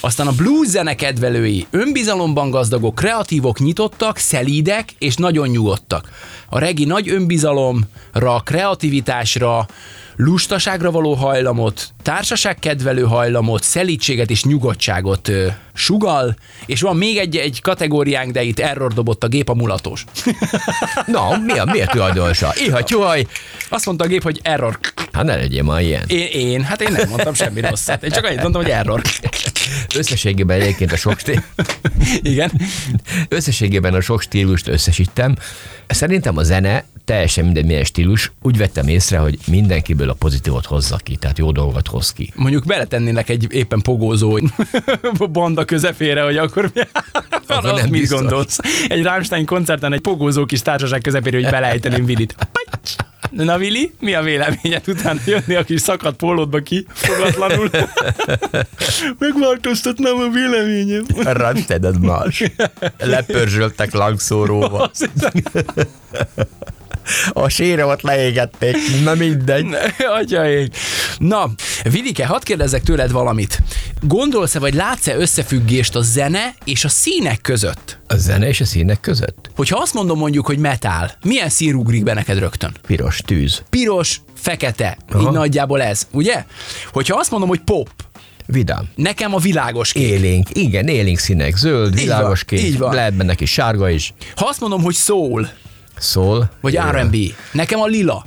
Aztán 0.00 0.26
a 0.26 0.32
blues 0.32 0.68
zene 0.68 0.94
kedvelői 0.94 1.66
önbizalomban 1.70 2.50
gazdagok, 2.50 2.94
kreatívok, 2.94 3.58
nyitottak, 3.58 4.16
szelídek 4.16 4.88
és 4.98 5.14
nagyon 5.14 5.48
nyugodtak. 5.48 6.10
A 6.48 6.58
regi 6.58 6.84
nagy 6.84 7.08
önbizalomra, 7.08 8.40
kreativitásra, 8.44 9.66
lustaságra 10.24 10.90
való 10.90 11.14
hajlamot, 11.14 11.88
társaság 12.02 12.58
kedvelő 12.58 13.02
hajlamot, 13.02 13.62
szelítséget 13.62 14.30
és 14.30 14.44
nyugodtságot 14.44 15.28
ö, 15.28 15.46
sugal, 15.74 16.36
és 16.66 16.80
van 16.80 16.96
még 16.96 17.16
egy, 17.16 17.36
egy 17.36 17.60
kategóriánk, 17.60 18.32
de 18.32 18.42
itt 18.42 18.58
error 18.58 18.92
dobott 18.92 19.24
a 19.24 19.28
gép 19.28 19.48
a 19.48 19.54
mulatos. 19.54 20.04
Na, 21.06 21.38
mi 21.46 21.58
a, 21.58 21.64
miért 21.64 21.90
tulajdonosa? 21.90 22.52
Iha, 22.64 22.82
tyúhaj! 22.82 23.26
Azt 23.68 23.86
mondta 23.86 24.04
a 24.04 24.08
gép, 24.08 24.22
hogy 24.22 24.40
error. 24.42 24.78
Hát 25.12 25.24
ne 25.24 25.36
legyél 25.36 25.62
ma 25.62 25.80
ilyen. 25.80 26.04
Én, 26.06 26.26
én, 26.26 26.62
hát 26.62 26.80
én 26.80 26.92
nem 26.92 27.08
mondtam 27.08 27.34
semmi 27.34 27.60
rosszat. 27.60 28.02
Én 28.02 28.10
csak 28.10 28.24
annyit 28.24 28.40
mondtam, 28.40 28.62
hogy 28.62 28.70
error. 28.70 29.02
Összességében 29.96 30.60
egyébként 30.60 30.92
a 30.92 30.96
sok 30.96 31.18
stíl... 31.18 31.42
Igen. 32.22 32.52
Összességében 33.28 33.94
a 33.94 34.00
sok 34.00 34.20
stílust 34.20 34.68
összesítem. 34.68 35.36
Szerintem 35.86 36.36
a 36.36 36.42
zene 36.42 36.84
teljesen 37.04 37.44
mindegy 37.44 37.66
milyen 37.66 37.84
stílus. 37.84 38.32
Úgy 38.42 38.56
vettem 38.56 38.88
észre, 38.88 39.18
hogy 39.18 39.38
mindenkiből 39.46 40.10
a 40.10 40.12
pozitívot 40.12 40.66
hozza 40.66 40.96
ki, 40.96 41.16
tehát 41.16 41.38
jó 41.38 41.52
dolgot 41.52 41.88
hoz 41.88 42.12
ki. 42.12 42.32
Mondjuk 42.34 42.64
beletennének 42.64 43.28
egy 43.28 43.46
éppen 43.50 43.80
pogózó 43.80 44.38
banda 45.32 45.64
közepére, 45.64 46.22
hogy 46.22 46.36
akkor 46.36 46.70
mi... 46.74 46.80
Arra 47.46 47.66
nem 47.66 47.74
nem 47.74 47.88
mit 47.90 48.00
biztos. 48.00 48.20
gondolsz? 48.20 48.58
Egy 48.88 49.02
Rammstein 49.02 49.46
koncerten 49.46 49.92
egy 49.92 50.00
pogózó 50.00 50.46
kis 50.46 50.62
társaság 50.62 51.00
közepére, 51.00 51.40
hogy 51.40 51.50
belejteném 51.50 52.04
Vilit. 52.04 52.34
Na 53.32 53.56
Vili, 53.58 53.94
mi 54.00 54.14
a 54.14 54.22
véleményed 54.22 54.88
utána 54.88 55.20
jönni 55.24 55.54
a 55.54 55.64
kis 55.64 55.80
szakadt 55.80 56.16
pólódba 56.16 56.58
ki, 56.58 56.86
fogatlanul? 56.92 57.70
Megváltoztatnám 59.18 60.16
a 60.16 60.28
véleményem. 60.28 61.04
Randted 61.16 61.84
az 61.84 61.96
más. 61.96 62.42
Lepörzsöltek 62.98 63.92
langszóróval. 63.92 64.90
A 67.32 67.48
séremat 67.48 68.02
leégették. 68.02 68.76
Na 69.04 69.14
mindegy. 69.14 69.66
Atyaik. 70.20 70.76
Na, 71.18 71.50
Vidike, 71.82 72.26
hadd 72.26 72.40
kérdezzek 72.44 72.82
tőled 72.82 73.10
valamit. 73.10 73.58
Gondolsz-e, 74.00 74.58
vagy 74.58 74.74
látsz-e 74.74 75.16
összefüggést 75.16 75.94
a 75.96 76.00
zene 76.02 76.54
és 76.64 76.84
a 76.84 76.88
színek 76.88 77.40
között? 77.40 77.98
A 78.06 78.16
zene 78.16 78.48
és 78.48 78.60
a 78.60 78.64
színek 78.64 79.00
között? 79.00 79.50
Hogyha 79.56 79.78
azt 79.80 79.94
mondom 79.94 80.18
mondjuk, 80.18 80.46
hogy 80.46 80.58
metál, 80.58 81.16
milyen 81.24 81.48
szín 81.48 81.74
ugrik 81.74 82.02
be 82.02 82.14
neked 82.14 82.38
rögtön? 82.38 82.72
Piros 82.86 83.20
tűz. 83.24 83.62
Piros, 83.70 84.20
fekete, 84.36 84.96
Aha. 85.12 85.22
így 85.22 85.30
nagyjából 85.30 85.82
ez, 85.82 86.06
ugye? 86.12 86.44
Hogyha 86.92 87.18
azt 87.18 87.30
mondom, 87.30 87.48
hogy 87.48 87.60
pop, 87.60 87.88
Vidám. 88.46 88.88
nekem 88.94 89.34
a 89.34 89.38
világos 89.38 89.92
kék. 89.92 90.02
Élénk, 90.02 90.48
igen, 90.52 90.88
élénk 90.88 91.18
színek, 91.18 91.56
zöld, 91.56 91.86
Így 91.86 91.94
van, 91.94 92.16
világos 92.16 92.44
kék, 92.44 92.60
így 92.62 92.78
van. 92.78 92.94
lehet 92.94 93.14
benne 93.14 93.34
kis 93.34 93.50
sárga 93.52 93.88
is, 93.88 94.14
Ha 94.36 94.46
azt 94.48 94.60
mondom, 94.60 94.82
hogy 94.82 94.94
soul, 94.94 95.48
szól. 95.96 96.50
vagy 96.60 96.78
R&B, 96.90 97.16
nekem 97.52 97.80
a 97.80 97.86
lila. 97.86 98.24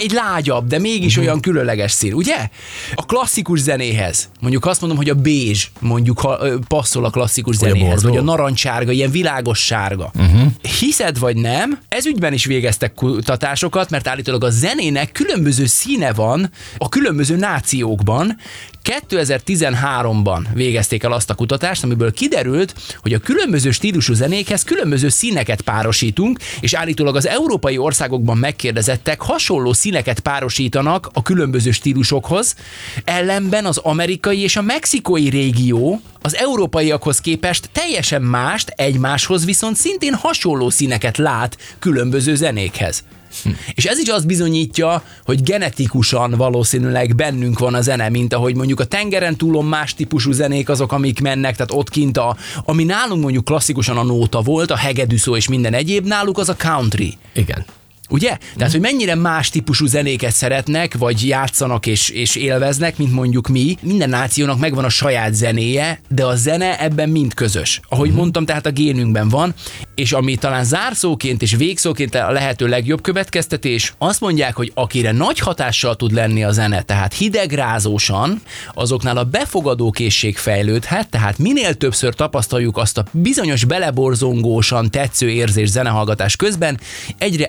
Egy 0.00 0.10
lágyabb, 0.12 0.66
de 0.66 0.78
mégis 0.78 1.16
olyan 1.16 1.40
különleges 1.40 1.92
szín, 1.92 2.12
ugye? 2.12 2.48
A 2.94 3.06
klasszikus 3.06 3.60
zenéhez, 3.60 4.30
mondjuk 4.40 4.66
azt 4.66 4.80
mondom, 4.80 4.98
hogy 4.98 5.08
a 5.08 5.14
bézs 5.14 5.70
mondjuk 5.80 6.20
ha, 6.20 6.38
passzol 6.68 7.04
a 7.04 7.10
klasszikus 7.10 7.56
Vagy 7.56 7.70
a 7.70 7.72
zenéhez, 7.72 8.02
vagy 8.02 8.10
a 8.10 8.14
bordó. 8.14 8.32
narancssárga, 8.32 8.92
ilyen 8.92 9.10
világos 9.10 9.58
sárga. 9.58 10.10
Uh-huh. 10.14 10.42
Hiszed 10.80 11.18
vagy 11.18 11.36
nem, 11.36 11.78
ez 11.88 12.06
ügyben 12.06 12.32
is 12.32 12.44
végeztek 12.44 12.94
kutatásokat, 12.94 13.90
mert 13.90 14.08
állítólag 14.08 14.44
a 14.44 14.50
zenének 14.50 15.12
különböző 15.12 15.66
színe 15.66 16.12
van 16.12 16.50
a 16.78 16.88
különböző 16.88 17.36
nációkban. 17.36 18.36
2013-ban 19.08 20.40
végezték 20.54 21.02
el 21.02 21.12
azt 21.12 21.30
a 21.30 21.34
kutatást, 21.34 21.84
amiből 21.84 22.12
kiderült, 22.12 22.74
hogy 23.00 23.12
a 23.12 23.18
különböző 23.18 23.70
stílusú 23.70 24.14
zenékhez 24.14 24.62
különböző 24.62 25.08
színeket 25.08 25.60
párosítunk, 25.60 26.38
és 26.60 26.72
állítólag 26.72 27.16
az 27.16 27.26
európai 27.26 27.78
országokban 27.78 28.36
megkérdezettek 28.36 29.20
hasonló 29.20 29.72
színeket 29.82 30.20
párosítanak 30.20 31.10
a 31.12 31.22
különböző 31.22 31.70
stílusokhoz, 31.70 32.54
ellenben 33.04 33.64
az 33.64 33.76
amerikai 33.76 34.40
és 34.40 34.56
a 34.56 34.62
mexikói 34.62 35.28
régió 35.28 36.00
az 36.20 36.36
európaiakhoz 36.36 37.20
képest 37.20 37.68
teljesen 37.72 38.22
mást, 38.22 38.68
egymáshoz 38.68 39.44
viszont 39.44 39.76
szintén 39.76 40.14
hasonló 40.14 40.70
színeket 40.70 41.16
lát 41.16 41.56
különböző 41.78 42.34
zenékhez. 42.34 43.04
Hm. 43.42 43.50
És 43.74 43.84
ez 43.84 43.98
is 43.98 44.08
azt 44.08 44.26
bizonyítja, 44.26 45.02
hogy 45.24 45.42
genetikusan 45.42 46.30
valószínűleg 46.30 47.14
bennünk 47.14 47.58
van 47.58 47.74
a 47.74 47.80
zene, 47.80 48.08
mint 48.08 48.34
ahogy 48.34 48.54
mondjuk 48.54 48.80
a 48.80 48.84
tengeren 48.84 49.36
túlon 49.36 49.64
más 49.64 49.94
típusú 49.94 50.32
zenék 50.32 50.68
azok, 50.68 50.92
amik 50.92 51.20
mennek, 51.20 51.56
tehát 51.56 51.72
ott 51.72 51.90
kint 51.90 52.16
a, 52.16 52.36
ami 52.64 52.84
nálunk 52.84 53.22
mondjuk 53.22 53.44
klasszikusan 53.44 53.96
a 53.96 54.02
nóta 54.02 54.40
volt, 54.40 54.70
a 54.70 54.76
hegedűszó 54.76 55.36
és 55.36 55.48
minden 55.48 55.74
egyéb, 55.74 56.06
náluk 56.06 56.38
az 56.38 56.48
a 56.48 56.56
country. 56.56 57.16
Igen. 57.32 57.64
Ugye? 58.12 58.38
Tehát, 58.56 58.72
hogy 58.72 58.80
mennyire 58.80 59.14
más 59.14 59.50
típusú 59.50 59.86
zenéket 59.86 60.32
szeretnek, 60.32 60.96
vagy 60.98 61.26
játszanak 61.26 61.86
és, 61.86 62.08
és 62.08 62.36
élveznek, 62.36 62.96
mint 62.96 63.12
mondjuk 63.12 63.48
mi. 63.48 63.76
Minden 63.82 64.08
nációnak 64.08 64.58
megvan 64.58 64.84
a 64.84 64.88
saját 64.88 65.34
zenéje, 65.34 66.00
de 66.08 66.24
a 66.24 66.36
zene 66.36 66.80
ebben 66.80 67.08
mind 67.08 67.34
közös. 67.34 67.80
Ahogy 67.88 68.06
uh-huh. 68.06 68.20
mondtam, 68.20 68.44
tehát 68.44 68.66
a 68.66 68.70
génünkben 68.70 69.28
van, 69.28 69.54
és 69.94 70.12
ami 70.12 70.36
talán 70.36 70.64
zárszóként 70.64 71.42
és 71.42 71.54
végszóként 71.54 72.14
a 72.14 72.30
lehető 72.30 72.66
legjobb 72.66 73.00
következtetés, 73.00 73.94
azt 73.98 74.20
mondják, 74.20 74.56
hogy 74.56 74.72
akire 74.74 75.12
nagy 75.12 75.38
hatással 75.38 75.96
tud 75.96 76.12
lenni 76.12 76.44
a 76.44 76.52
zene, 76.52 76.82
tehát 76.82 77.14
hidegrázósan, 77.14 78.42
azoknál 78.74 79.16
a 79.16 79.24
befogadó 79.24 79.90
készség 79.90 80.36
fejlődhet, 80.36 81.08
tehát 81.08 81.38
minél 81.38 81.74
többször 81.74 82.14
tapasztaljuk 82.14 82.76
azt 82.76 82.98
a 82.98 83.04
bizonyos 83.10 83.64
beleborzongósan 83.64 84.90
tetsző 84.90 85.30
érzés 85.30 85.68
zenehallgatás 85.68 86.36
közben, 86.36 86.80
egyre 87.18 87.48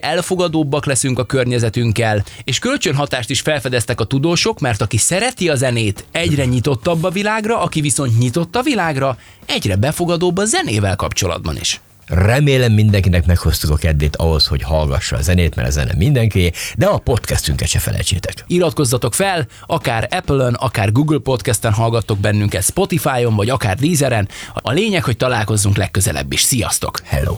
elfogadóbbak 0.53 0.85
leszünk 0.85 1.19
a 1.19 1.23
környezetünkkel, 1.23 2.23
és 2.43 2.59
kölcsönhatást 2.59 3.29
is 3.29 3.41
felfedeztek 3.41 3.99
a 3.99 4.03
tudósok, 4.03 4.59
mert 4.59 4.81
aki 4.81 4.97
szereti 4.97 5.49
a 5.49 5.55
zenét, 5.55 6.05
egyre 6.11 6.45
nyitottabb 6.45 7.03
a 7.03 7.09
világra, 7.09 7.61
aki 7.61 7.81
viszont 7.81 8.19
nyitott 8.19 8.55
a 8.55 8.61
világra, 8.61 9.17
egyre 9.45 9.75
befogadóbb 9.75 10.37
a 10.37 10.45
zenével 10.45 10.95
kapcsolatban 10.95 11.57
is. 11.57 11.81
Remélem 12.05 12.71
mindenkinek 12.71 13.25
meghoztuk 13.25 13.71
a 13.71 13.75
kedvét 13.75 14.15
ahhoz, 14.15 14.47
hogy 14.47 14.61
hallgassa 14.61 15.15
a 15.15 15.21
zenét, 15.21 15.55
mert 15.55 15.67
a 15.67 15.71
zene 15.71 15.93
mindenki, 15.97 16.51
de 16.77 16.85
a 16.85 16.97
podcastünket 16.97 17.67
se 17.67 17.79
felejtsétek. 17.79 18.43
Iratkozzatok 18.47 19.13
fel, 19.13 19.47
akár 19.65 20.07
Apple-ön, 20.11 20.53
akár 20.53 20.91
Google 20.91 21.19
Podcast-en 21.19 21.73
hallgattok 21.73 22.17
bennünket, 22.17 22.63
Spotify-on, 22.63 23.35
vagy 23.35 23.49
akár 23.49 23.77
Deezeren. 23.77 24.27
A 24.53 24.71
lényeg, 24.71 25.03
hogy 25.03 25.17
találkozzunk 25.17 25.77
legközelebb 25.77 26.33
is. 26.33 26.41
Sziasztok! 26.41 26.99
Hello! 27.05 27.35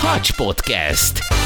Hacs 0.00 0.32
Podcast. 0.32 1.45